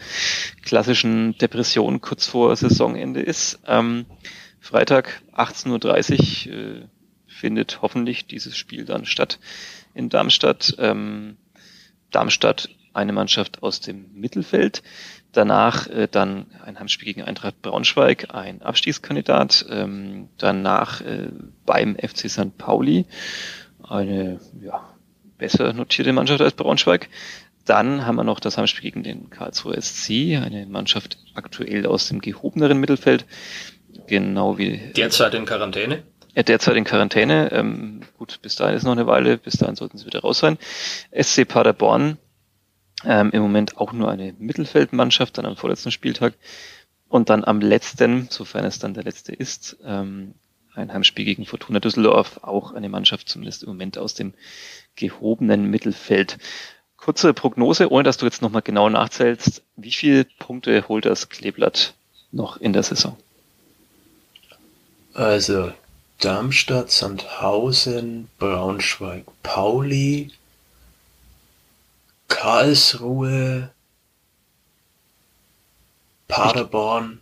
klassischen 0.63 1.37
Depression 1.37 2.01
kurz 2.01 2.27
vor 2.27 2.55
Saisonende 2.55 3.21
ist. 3.21 3.59
Ähm, 3.65 4.05
Freitag 4.59 5.21
18.30 5.33 6.49
Uhr 6.49 6.55
äh, 6.55 6.81
findet 7.25 7.81
hoffentlich 7.81 8.27
dieses 8.27 8.57
Spiel 8.57 8.85
dann 8.85 9.05
statt 9.05 9.39
in 9.93 10.09
Darmstadt. 10.09 10.75
Ähm, 10.77 11.37
Darmstadt 12.11 12.69
eine 12.93 13.13
Mannschaft 13.13 13.63
aus 13.63 13.79
dem 13.79 14.13
Mittelfeld. 14.13 14.83
Danach 15.31 15.87
äh, 15.87 16.07
dann 16.11 16.47
ein 16.65 16.77
Heimspiel 16.77 17.05
gegen 17.05 17.23
Eintracht 17.23 17.61
Braunschweig, 17.61 18.33
ein 18.33 18.61
Abstiegskandidat. 18.61 19.65
Ähm, 19.69 20.27
danach 20.37 21.01
äh, 21.01 21.29
beim 21.65 21.95
FC 21.95 22.29
St. 22.29 22.57
Pauli 22.57 23.05
eine 23.91 24.39
ja, 24.61 24.87
besser 25.37 25.73
notierte 25.73 26.13
Mannschaft 26.13 26.41
als 26.41 26.53
Braunschweig. 26.53 27.09
Dann 27.65 28.05
haben 28.05 28.15
wir 28.15 28.23
noch 28.23 28.39
das 28.39 28.57
Heimspiel 28.57 28.81
gegen 28.81 29.03
den 29.03 29.29
Karlsruher 29.29 29.79
SC, 29.79 30.37
eine 30.43 30.65
Mannschaft 30.67 31.17
aktuell 31.35 31.85
aus 31.85 32.07
dem 32.07 32.21
gehobeneren 32.21 32.79
Mittelfeld. 32.79 33.25
Genau 34.07 34.57
wie. 34.57 34.91
Derzeit 34.95 35.33
in 35.35 35.45
Quarantäne? 35.45 36.03
Ja, 36.35 36.43
derzeit 36.43 36.75
in 36.75 36.85
Quarantäne. 36.85 37.51
Ähm, 37.51 38.01
gut, 38.17 38.39
bis 38.41 38.55
dahin 38.55 38.75
ist 38.75 38.83
noch 38.83 38.93
eine 38.93 39.05
Weile, 39.05 39.37
bis 39.37 39.57
dahin 39.57 39.75
sollten 39.75 39.97
sie 39.97 40.05
wieder 40.05 40.21
raus 40.21 40.39
sein. 40.39 40.57
SC 41.13 41.47
Paderborn 41.47 42.17
ähm, 43.03 43.31
Im 43.31 43.41
Moment 43.41 43.77
auch 43.77 43.93
nur 43.93 44.11
eine 44.11 44.33
Mittelfeldmannschaft, 44.37 45.37
dann 45.37 45.45
am 45.45 45.57
vorletzten 45.57 45.91
Spieltag. 45.91 46.33
Und 47.07 47.29
dann 47.29 47.43
am 47.43 47.59
letzten, 47.59 48.27
sofern 48.29 48.63
es 48.63 48.79
dann 48.79 48.93
der 48.93 49.03
letzte 49.03 49.33
ist, 49.33 49.77
ähm, 49.83 50.33
ein 50.81 50.93
Heimspiel 50.93 51.25
gegen 51.25 51.45
Fortuna 51.45 51.79
Düsseldorf, 51.79 52.39
auch 52.43 52.73
eine 52.73 52.89
Mannschaft 52.89 53.29
zumindest 53.29 53.63
im 53.63 53.69
Moment 53.69 53.97
aus 53.97 54.13
dem 54.13 54.33
gehobenen 54.95 55.69
Mittelfeld. 55.69 56.37
Kurze 56.97 57.33
Prognose, 57.33 57.91
ohne 57.91 58.03
dass 58.03 58.17
du 58.17 58.25
jetzt 58.25 58.41
nochmal 58.41 58.61
genau 58.61 58.89
nachzählst. 58.89 59.63
Wie 59.75 59.91
viele 59.91 60.25
Punkte 60.25 60.87
holt 60.87 61.05
das 61.05 61.29
Kleeblatt 61.29 61.93
noch 62.31 62.57
in 62.57 62.73
der 62.73 62.83
Saison? 62.83 63.17
Also 65.13 65.71
Darmstadt, 66.19 66.91
Sandhausen, 66.91 68.29
Braunschweig, 68.37 69.25
Pauli, 69.41 70.31
Karlsruhe, 72.27 73.71
Paderborn, 76.27 77.20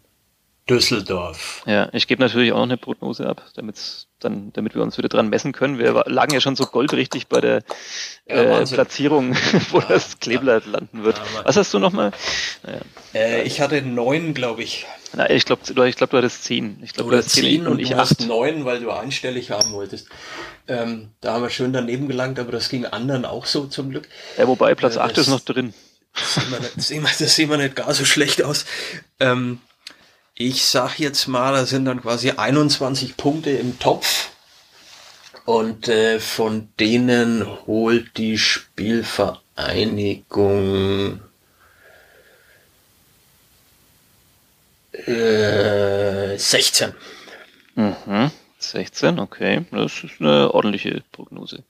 Düsseldorf. 0.70 1.64
Ja, 1.66 1.90
ich 1.94 2.08
gebe 2.08 2.22
natürlich 2.22 2.52
auch 2.52 2.58
noch 2.58 2.64
eine 2.64 2.78
Prognose 2.78 3.28
ab, 3.28 3.44
damit 3.56 4.08
dann, 4.20 4.52
damit 4.54 4.76
wir 4.76 4.82
uns 4.82 4.98
wieder 4.98 5.10
dran 5.10 5.30
messen 5.30 5.52
können. 5.52 5.80
Wir 5.80 6.04
lagen 6.06 6.34
ja 6.34 6.42
schon 6.42 6.56
so 6.56 6.66
goldrichtig 6.66 7.28
bei 7.28 7.42
der 7.42 7.64
ja, 8.28 8.60
äh, 8.60 8.66
Platzierung, 8.66 9.36
wo 9.72 9.80
ja, 9.80 9.86
das 9.88 10.20
Kleeblatt 10.20 10.66
ja. 10.66 10.72
landen 10.74 11.04
wird. 11.04 11.20
Was 11.44 11.58
hast 11.58 11.74
du 11.74 11.80
nochmal? 11.80 12.12
Naja. 12.64 12.82
Äh, 13.14 13.44
ich 13.44 13.62
hatte 13.62 13.82
neun, 13.82 14.34
glaube 14.34 14.64
ich. 14.64 14.86
Na, 15.14 15.30
ich 15.30 15.46
glaube, 15.46 15.62
du, 15.74 15.84
ich 15.84 15.96
glaub, 15.96 16.12
du 16.12 16.18
hattest 16.18 16.44
zehn. 16.44 16.80
Ich 16.84 16.94
glaube, 16.94 17.12
du 17.12 17.18
hattest 17.18 17.36
zehn 17.36 17.66
und, 17.66 17.74
und 17.74 17.80
ich 17.80 17.96
acht. 17.96 18.20
neun, 18.28 18.66
weil 18.66 18.80
du 18.80 18.92
einstellig 18.92 19.52
haben 19.52 19.72
wolltest. 19.72 20.08
Ähm, 20.68 21.10
da 21.22 21.34
haben 21.34 21.42
wir 21.42 21.50
schön 21.50 21.74
daneben 21.74 22.08
gelangt, 22.08 22.38
aber 22.38 22.52
das 22.52 22.70
ging 22.70 22.86
anderen 22.86 23.26
auch 23.26 23.46
so 23.46 23.66
zum 23.66 23.90
Glück. 23.90 24.08
Ja, 24.38 24.48
wobei 24.48 24.76
Platz 24.76 24.98
äh, 24.98 25.00
8 25.00 25.18
ist 25.18 25.28
noch 25.28 25.40
drin. 25.40 25.74
Das 26.14 26.36
sehen 26.88 27.02
wir 27.02 27.08
nicht, 27.08 27.22
das 27.22 27.36
sehen 27.36 27.50
wir 27.50 27.58
nicht 27.58 27.76
gar 27.76 27.94
so 27.94 28.06
schlecht 28.06 28.44
aus. 28.44 28.66
Ähm, 29.20 29.60
ich 30.40 30.66
sag 30.66 30.98
jetzt 30.98 31.28
mal, 31.28 31.54
da 31.54 31.68
sind 31.68 31.86
dann 31.86 32.02
quasi 32.02 32.32
21 32.32 33.18
Punkte 33.18 33.52
im 33.52 33.78
Topf. 33.78 34.32
Und 35.46 35.88
äh, 35.88 36.20
von 36.20 36.70
denen 36.80 37.46
holt 37.68 38.18
die 38.18 38.38
Spielvereinigung 38.38 41.22
Äh, 45.06 46.38
16. 46.38 46.94
Mhm. 47.76 48.32
16, 48.60 49.20
okay. 49.20 49.66
Das 49.72 50.04
ist 50.04 50.20
eine 50.20 50.54
ordentliche 50.54 51.04
Prognose. 51.12 51.64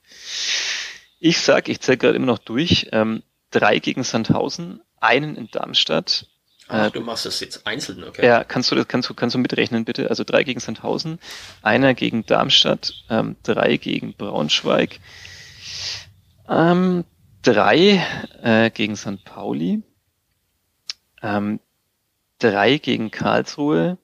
Ich 1.20 1.40
sag, 1.40 1.68
ich 1.68 1.80
zähle 1.80 1.98
gerade 1.98 2.16
immer 2.16 2.26
noch 2.26 2.38
durch. 2.38 2.88
Ähm, 2.92 3.22
drei 3.50 3.78
gegen 3.78 4.02
Sandhausen, 4.02 4.80
einen 5.00 5.36
in 5.36 5.48
Darmstadt. 5.50 6.26
Ach, 6.70 6.86
äh, 6.86 6.90
du 6.90 7.00
machst 7.00 7.26
das 7.26 7.40
jetzt 7.40 7.66
einzeln, 7.66 8.04
okay. 8.04 8.24
Ja, 8.24 8.44
kannst 8.44 8.70
du 8.70 8.76
das 8.76 8.86
kannst 8.86 9.08
du 9.08 9.14
kannst 9.14 9.34
du 9.34 9.38
mitrechnen 9.38 9.84
bitte? 9.84 10.08
Also 10.08 10.22
drei 10.22 10.44
gegen 10.44 10.60
Sandhausen, 10.60 11.18
einer 11.62 11.94
gegen 11.94 12.24
Darmstadt, 12.26 12.94
ähm, 13.10 13.36
drei 13.42 13.76
gegen 13.76 14.14
Braunschweig, 14.14 15.00
ähm, 16.48 17.04
drei 17.42 18.06
äh, 18.42 18.70
gegen 18.70 18.94
St. 18.94 19.24
Pauli, 19.24 19.82
ähm, 21.22 21.58
drei 22.38 22.78
gegen 22.78 23.10
Karlsruhe, 23.10 23.98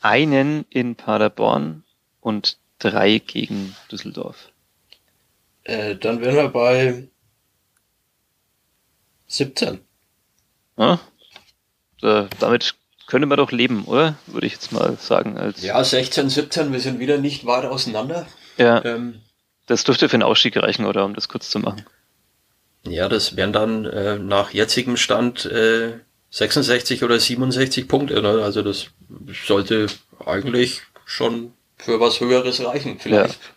einen 0.00 0.66
in 0.70 0.94
Paderborn 0.94 1.82
und 2.20 2.58
drei 2.78 3.18
gegen 3.18 3.74
Düsseldorf. 3.90 4.52
Äh, 5.64 5.96
dann 5.96 6.20
wären 6.20 6.36
wir 6.36 6.48
bei 6.48 7.08
17. 9.26 9.80
Ja, 10.76 11.00
äh, 12.04 12.26
damit 12.38 12.74
könnte 13.06 13.26
man 13.26 13.38
doch 13.38 13.52
leben, 13.52 13.84
oder? 13.84 14.16
Würde 14.26 14.46
ich 14.46 14.54
jetzt 14.54 14.72
mal 14.72 14.96
sagen. 14.98 15.36
Als 15.36 15.62
ja, 15.62 15.82
16, 15.82 16.30
17, 16.30 16.72
wir 16.72 16.80
sind 16.80 16.98
wieder 16.98 17.18
nicht 17.18 17.44
weit 17.44 17.64
auseinander. 17.64 18.26
Ja. 18.56 18.84
Ähm, 18.84 19.20
das 19.66 19.84
dürfte 19.84 20.08
für 20.08 20.14
einen 20.14 20.22
Ausstieg 20.22 20.56
reichen, 20.56 20.84
oder? 20.84 21.04
Um 21.04 21.14
das 21.14 21.28
kurz 21.28 21.50
zu 21.50 21.58
machen. 21.58 21.84
Ja, 22.86 23.08
das 23.08 23.36
wären 23.36 23.52
dann 23.52 23.86
äh, 23.86 24.18
nach 24.18 24.52
jetzigem 24.52 24.96
Stand 24.96 25.46
äh, 25.46 25.94
66 26.30 27.02
oder 27.02 27.18
67 27.18 27.88
Punkte. 27.88 28.20
Ne? 28.20 28.42
Also 28.42 28.62
das 28.62 28.88
sollte 29.46 29.86
eigentlich 30.24 30.82
schon 31.06 31.52
für 31.76 32.00
was 32.00 32.20
Höheres 32.20 32.64
reichen. 32.64 32.98
Vielleicht 32.98 33.34
ja. 33.34 33.48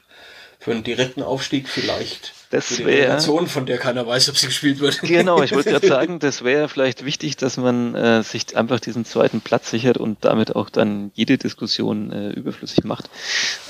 für 0.60 0.72
einen 0.72 0.84
direkten 0.84 1.24
Aufstieg 1.24 1.68
vielleicht. 1.68 2.34
Das 2.50 2.80
wäre 2.80 3.20
von 3.48 3.66
der 3.66 3.78
keiner 3.78 4.08
weiß, 4.08 4.30
ob 4.30 4.38
sie 4.38 4.48
gespielt 4.48 4.80
wird. 4.80 5.02
Genau, 5.02 5.42
ich 5.44 5.52
wollte 5.52 5.70
gerade 5.72 5.88
sagen, 5.88 6.20
das 6.20 6.44
wäre 6.44 6.70
vielleicht 6.70 7.04
wichtig, 7.04 7.36
dass 7.36 7.58
man 7.58 7.94
äh, 7.94 8.24
sich 8.24 8.56
einfach 8.56 8.80
diesen 8.80 9.04
zweiten 9.04 9.42
Platz 9.42 9.70
sichert 9.70 9.98
und 9.98 10.24
damit 10.24 10.56
auch 10.56 10.70
dann 10.70 11.12
jede 11.14 11.38
Diskussion 11.38 12.12
äh, 12.12 12.30
überflüssig 12.30 12.86
macht. 12.86 13.10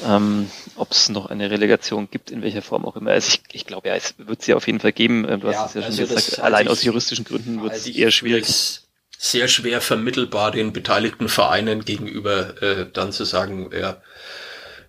Ähm, 0.08 0.50
ob 0.76 0.92
es 0.92 1.10
noch 1.10 1.26
eine 1.28 1.50
Relegation 1.50 2.08
gibt, 2.12 2.30
in 2.30 2.44
welcher 2.44 2.62
Form 2.62 2.86
auch 2.86 2.96
immer. 2.96 3.12
Also 3.12 3.30
ich, 3.30 3.42
ich 3.52 3.66
glaube 3.66 3.88
ja, 3.88 3.96
es 3.96 4.14
wird 4.18 4.44
sie 4.44 4.54
auf 4.54 4.68
jeden 4.68 4.80
Fall 4.80 4.94
geben. 4.94 5.26
Äh, 5.26 5.40
du 5.40 5.48
ja, 5.48 5.60
hast 5.60 5.70
es 5.70 5.74
ja 5.76 5.82
schon 5.82 6.00
also 6.00 6.16
gesagt, 6.16 6.40
allein 6.40 6.68
aus 6.68 6.84
juristischen 6.84 7.26
Gründen 7.26 7.64
wird 7.64 7.74
es 7.74 7.88
eher 7.88 8.12
schwierig 8.12 8.46
sehr 9.18 9.48
schwer 9.48 9.82
vermittelbar 9.82 10.52
den 10.52 10.74
beteiligten 10.74 11.28
Vereinen 11.28 11.84
gegenüber 11.84 12.62
äh, 12.62 12.86
dann 12.92 13.12
zu 13.12 13.26
sagen, 13.26 13.72
ja, 13.74 14.00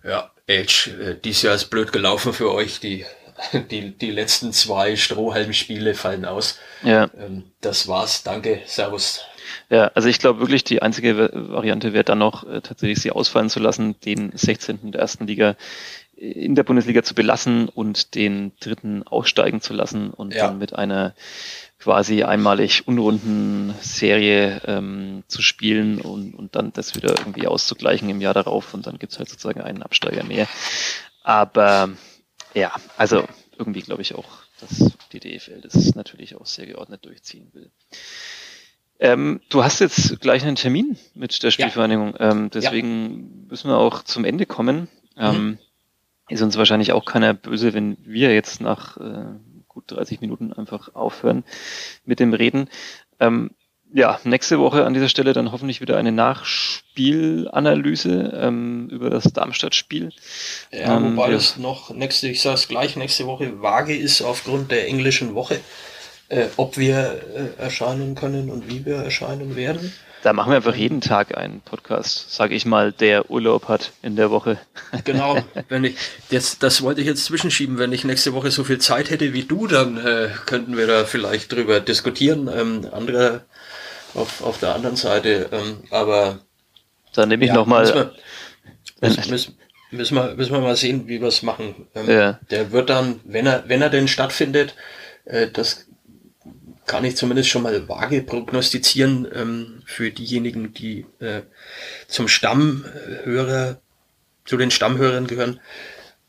ja, 0.03 0.31
Edge, 0.45 0.91
äh, 1.01 1.15
dies 1.23 1.41
Jahr 1.41 1.55
ist 1.55 1.65
blöd 1.65 1.91
gelaufen 1.91 2.33
für 2.33 2.51
euch, 2.51 2.79
die, 2.79 3.05
die, 3.71 3.97
die 3.97 4.11
letzten 4.11 4.53
zwei 4.53 4.95
Strohhalmspiele 4.95 5.93
fallen 5.93 6.25
aus. 6.25 6.59
Ja. 6.83 7.09
Ähm, 7.17 7.51
das 7.61 7.87
war's, 7.87 8.23
danke, 8.23 8.61
Servus. 8.65 9.25
Ja, 9.69 9.91
also 9.95 10.09
ich 10.09 10.19
glaube 10.19 10.39
wirklich, 10.39 10.63
die 10.63 10.81
einzige 10.81 11.29
Variante 11.33 11.93
wäre 11.93 12.03
dann 12.03 12.19
noch 12.19 12.47
äh, 12.47 12.61
tatsächlich 12.61 12.99
sie 12.99 13.11
ausfallen 13.11 13.49
zu 13.49 13.59
lassen, 13.59 13.99
den 14.01 14.31
16. 14.35 14.91
der 14.91 15.01
ersten 15.01 15.27
Liga 15.27 15.55
in 16.15 16.53
der 16.55 16.63
Bundesliga 16.63 17.01
zu 17.01 17.15
belassen 17.15 17.69
und 17.69 18.13
den 18.13 18.51
dritten 18.59 19.03
aussteigen 19.03 19.61
zu 19.61 19.73
lassen 19.73 20.09
und 20.11 20.33
ja. 20.33 20.47
dann 20.47 20.57
mit 20.57 20.73
einer 20.73 21.13
quasi 21.79 22.23
einmalig 22.23 22.87
unrunden 22.87 23.73
Serie 23.79 24.61
ähm, 24.65 25.23
zu 25.27 25.41
spielen 25.41 26.01
und, 26.01 26.33
und 26.33 26.55
dann 26.55 26.73
das 26.73 26.95
wieder 26.95 27.17
irgendwie 27.17 27.47
auszugleichen 27.47 28.09
im 28.09 28.19
Jahr 28.19 28.33
darauf 28.33 28.73
und 28.73 28.85
dann 28.85 28.99
gibt's 28.99 29.17
halt 29.17 29.29
sozusagen 29.29 29.61
einen 29.61 29.81
Absteiger 29.81 30.25
mehr. 30.25 30.47
Aber 31.23 31.89
ja, 32.53 32.73
also 32.97 33.25
irgendwie 33.57 33.81
glaube 33.81 34.01
ich 34.01 34.15
auch, 34.15 34.27
dass 34.59 34.91
die 35.11 35.19
DFL 35.19 35.61
das 35.61 35.95
natürlich 35.95 36.35
auch 36.35 36.45
sehr 36.45 36.65
geordnet 36.65 37.05
durchziehen 37.05 37.49
will. 37.53 37.71
Ähm, 38.99 39.39
du 39.49 39.63
hast 39.63 39.79
jetzt 39.79 40.19
gleich 40.19 40.43
einen 40.43 40.57
Termin 40.57 40.97
mit 41.13 41.41
der 41.41 41.51
Spielvereinigung, 41.51 42.15
ja. 42.19 42.31
ähm, 42.31 42.49
deswegen 42.49 43.43
ja. 43.43 43.49
müssen 43.49 43.69
wir 43.69 43.77
auch 43.77 44.03
zum 44.03 44.25
Ende 44.25 44.45
kommen. 44.45 44.89
Mhm. 45.15 45.23
Ähm, 45.23 45.59
ist 46.29 46.41
uns 46.41 46.57
wahrscheinlich 46.57 46.91
auch 46.91 47.05
keiner 47.05 47.33
böse, 47.33 47.73
wenn 47.73 47.97
wir 48.01 48.33
jetzt 48.33 48.61
nach 48.61 48.97
äh, 48.97 49.25
gut 49.67 49.85
30 49.87 50.21
Minuten 50.21 50.53
einfach 50.53 50.93
aufhören 50.93 51.43
mit 52.05 52.19
dem 52.19 52.33
Reden. 52.33 52.69
Ähm, 53.19 53.51
ja, 53.93 54.19
nächste 54.23 54.59
Woche 54.59 54.85
an 54.85 54.93
dieser 54.93 55.09
Stelle 55.09 55.33
dann 55.33 55.51
hoffentlich 55.51 55.81
wieder 55.81 55.97
eine 55.97 56.11
Nachspielanalyse 56.11 58.39
ähm, 58.39 58.87
über 58.89 59.09
das 59.09 59.23
Darmstadt-Spiel. 59.33 60.11
Ja, 60.71 60.97
ähm, 60.97 61.17
wobei 61.17 61.31
es 61.31 61.57
noch 61.57 61.89
nächste, 61.89 62.27
ich 62.27 62.41
sage 62.41 62.53
es 62.55 62.67
gleich, 62.67 62.95
nächste 62.95 63.25
Woche 63.25 63.59
vage 63.61 63.95
ist 63.95 64.21
aufgrund 64.21 64.69
der 64.71 64.87
englischen 64.87 65.33
Woche, 65.33 65.59
äh, 66.29 66.45
ob 66.57 66.77
wir 66.77 67.21
äh, 67.35 67.49
erscheinen 67.61 68.13
können 68.15 68.51
und 68.51 68.69
wie 68.69 68.85
wir 68.85 68.97
erscheinen 68.97 69.55
werden. 69.55 69.91
Da 70.21 70.33
machen 70.33 70.51
wir 70.51 70.57
einfach 70.57 70.75
jeden 70.75 70.99
Tag 70.99 71.37
einen 71.37 71.61
Podcast, 71.61 72.33
sage 72.33 72.53
ich 72.53 72.65
mal, 72.65 72.91
der 72.91 73.31
Urlaub 73.31 73.69
hat 73.69 73.93
in 74.01 74.17
der 74.17 74.31
Woche. 74.31 74.59
Genau, 75.05 75.37
wenn 75.69 75.85
ich 75.85 75.95
jetzt, 76.29 76.61
das 76.61 76.81
wollte 76.81 76.99
ich 76.99 77.07
jetzt 77.07 77.23
zwischenschieben, 77.23 77.77
wenn 77.77 77.93
ich 77.93 78.03
nächste 78.03 78.33
Woche 78.33 78.51
so 78.51 78.65
viel 78.65 78.79
Zeit 78.79 79.09
hätte 79.09 79.33
wie 79.33 79.43
du, 79.43 79.67
dann 79.67 79.97
äh, 79.97 80.29
könnten 80.45 80.75
wir 80.75 80.87
da 80.87 81.05
vielleicht 81.05 81.53
drüber 81.53 81.79
diskutieren. 81.79 82.49
Ähm, 82.53 82.87
andere 82.91 83.45
auf, 84.13 84.43
auf 84.43 84.59
der 84.59 84.75
anderen 84.75 84.97
Seite, 84.97 85.49
ähm, 85.51 85.83
aber 85.89 86.39
dann 87.13 87.29
nehme 87.29 87.45
ich 87.45 87.49
ja, 87.49 87.55
nochmal. 87.55 87.83
Müssen, 87.83 88.11
müssen, 89.29 89.57
müssen, 89.91 90.15
wir, 90.15 90.35
müssen 90.35 90.51
wir 90.51 90.59
mal 90.59 90.75
sehen, 90.75 91.07
wie 91.07 91.21
wir 91.21 91.27
es 91.27 91.43
machen. 91.43 91.87
Ähm, 91.95 92.09
ja. 92.09 92.39
Der 92.49 92.71
wird 92.71 92.89
dann, 92.89 93.21
wenn 93.23 93.45
er, 93.45 93.63
wenn 93.67 93.81
er 93.81 93.89
denn 93.89 94.07
stattfindet, 94.07 94.75
äh, 95.25 95.47
das 95.47 95.87
kann 96.89 97.05
ich 97.05 97.15
zumindest 97.15 97.49
schon 97.49 97.61
mal 97.61 97.87
vage 97.87 98.23
prognostizieren 98.23 99.27
ähm, 99.31 99.83
für 99.85 100.09
diejenigen, 100.09 100.73
die 100.73 101.05
äh, 101.19 101.43
zum 102.07 102.27
Stammhörer, 102.27 103.79
zu 104.43 104.57
den 104.57 104.71
Stammhörern 104.71 105.27
gehören. 105.27 105.59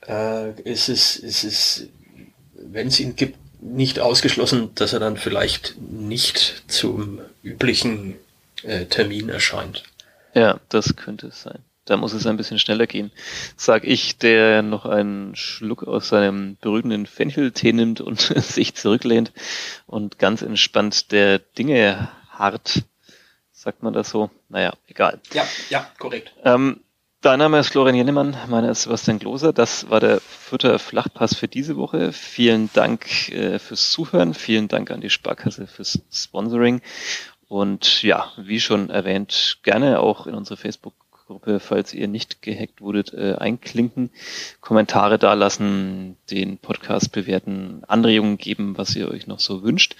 Äh, 0.06 0.50
ist 0.60 0.90
es, 0.90 1.16
ist 1.16 1.44
es, 1.44 1.88
wenn 2.52 2.88
es 2.88 3.00
ihn 3.00 3.16
gibt, 3.16 3.38
nicht 3.62 4.00
ausgeschlossen, 4.00 4.74
dass 4.74 4.92
er 4.92 5.00
dann 5.00 5.16
vielleicht 5.16 5.80
nicht 5.80 6.64
zum 6.68 7.22
üblichen 7.42 8.16
äh, 8.62 8.84
Termin 8.84 9.30
erscheint. 9.30 9.84
Ja, 10.34 10.60
das 10.68 10.94
könnte 10.94 11.28
es 11.28 11.40
sein. 11.40 11.60
Da 11.90 11.96
muss 11.96 12.12
es 12.12 12.24
ein 12.24 12.36
bisschen 12.36 12.60
schneller 12.60 12.86
gehen. 12.86 13.10
Sag 13.56 13.82
ich, 13.82 14.16
der 14.16 14.62
noch 14.62 14.86
einen 14.86 15.34
Schluck 15.34 15.82
aus 15.82 16.08
seinem 16.08 16.56
berühmten 16.60 17.04
Fencheltee 17.04 17.72
nimmt 17.72 18.00
und 18.00 18.20
sich 18.36 18.76
zurücklehnt 18.76 19.32
und 19.88 20.20
ganz 20.20 20.42
entspannt 20.42 21.10
der 21.10 21.40
Dinge 21.40 22.08
hart. 22.28 22.84
Sagt 23.50 23.82
man 23.82 23.92
das 23.92 24.08
so? 24.08 24.30
Naja, 24.48 24.72
egal. 24.86 25.20
Ja, 25.32 25.44
ja, 25.68 25.90
korrekt. 25.98 26.32
Ähm, 26.44 26.78
Dein 27.22 27.40
Name 27.40 27.58
ist 27.58 27.72
Florian 27.72 27.96
Jennemann, 27.96 28.36
meiner 28.46 28.70
ist 28.70 28.82
Sebastian 28.84 29.18
Gloser. 29.18 29.52
Das 29.52 29.90
war 29.90 29.98
der 29.98 30.20
vierte 30.20 30.78
Flachpass 30.78 31.34
für 31.34 31.48
diese 31.48 31.76
Woche. 31.76 32.12
Vielen 32.12 32.70
Dank 32.72 33.30
äh, 33.30 33.58
fürs 33.58 33.90
Zuhören. 33.90 34.32
Vielen 34.32 34.68
Dank 34.68 34.92
an 34.92 35.00
die 35.00 35.10
Sparkasse 35.10 35.66
fürs 35.66 36.00
Sponsoring. 36.12 36.82
Und 37.48 38.04
ja, 38.04 38.30
wie 38.36 38.60
schon 38.60 38.90
erwähnt, 38.90 39.58
gerne 39.64 39.98
auch 39.98 40.28
in 40.28 40.36
unsere 40.36 40.56
Facebook 40.56 40.94
Gruppe, 41.30 41.60
falls 41.60 41.94
ihr 41.94 42.08
nicht 42.08 42.42
gehackt 42.42 42.80
wurdet, 42.80 43.14
äh, 43.14 43.36
einklinken, 43.38 44.10
Kommentare 44.60 45.16
dalassen, 45.16 46.16
den 46.28 46.58
Podcast 46.58 47.12
bewerten, 47.12 47.84
Anregungen 47.86 48.36
geben, 48.36 48.76
was 48.76 48.96
ihr 48.96 49.08
euch 49.08 49.28
noch 49.28 49.38
so 49.38 49.62
wünscht. 49.62 49.94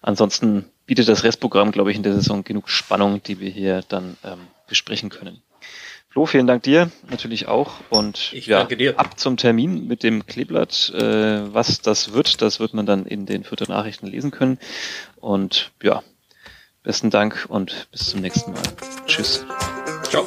Ansonsten 0.00 0.66
bietet 0.86 1.08
das 1.08 1.24
Restprogramm, 1.24 1.72
glaube 1.72 1.90
ich, 1.90 1.96
in 1.96 2.04
der 2.04 2.14
Saison 2.14 2.44
genug 2.44 2.68
Spannung, 2.68 3.20
die 3.20 3.40
wir 3.40 3.50
hier 3.50 3.82
dann 3.88 4.16
ähm, 4.22 4.38
besprechen 4.68 5.10
können. 5.10 5.42
Flo, 6.08 6.26
vielen 6.26 6.46
Dank 6.46 6.62
dir 6.62 6.90
natürlich 7.08 7.48
auch 7.48 7.72
und 7.88 8.32
ich 8.32 8.46
ja, 8.46 8.68
ab 8.96 9.18
zum 9.18 9.36
Termin 9.36 9.88
mit 9.88 10.04
dem 10.04 10.26
Kleeblatt. 10.26 10.92
Äh, 10.94 11.52
was 11.52 11.80
das 11.80 12.12
wird, 12.12 12.42
das 12.42 12.60
wird 12.60 12.74
man 12.74 12.86
dann 12.86 13.06
in 13.06 13.26
den 13.26 13.42
Viertel 13.42 13.66
Nachrichten 13.68 14.06
lesen 14.06 14.30
können. 14.30 14.58
Und 15.16 15.72
ja, 15.82 16.02
besten 16.84 17.10
Dank 17.10 17.46
und 17.48 17.88
bis 17.90 18.10
zum 18.10 18.20
nächsten 18.20 18.52
Mal. 18.52 18.62
Tschüss. 19.06 19.44
Ciao. 20.10 20.26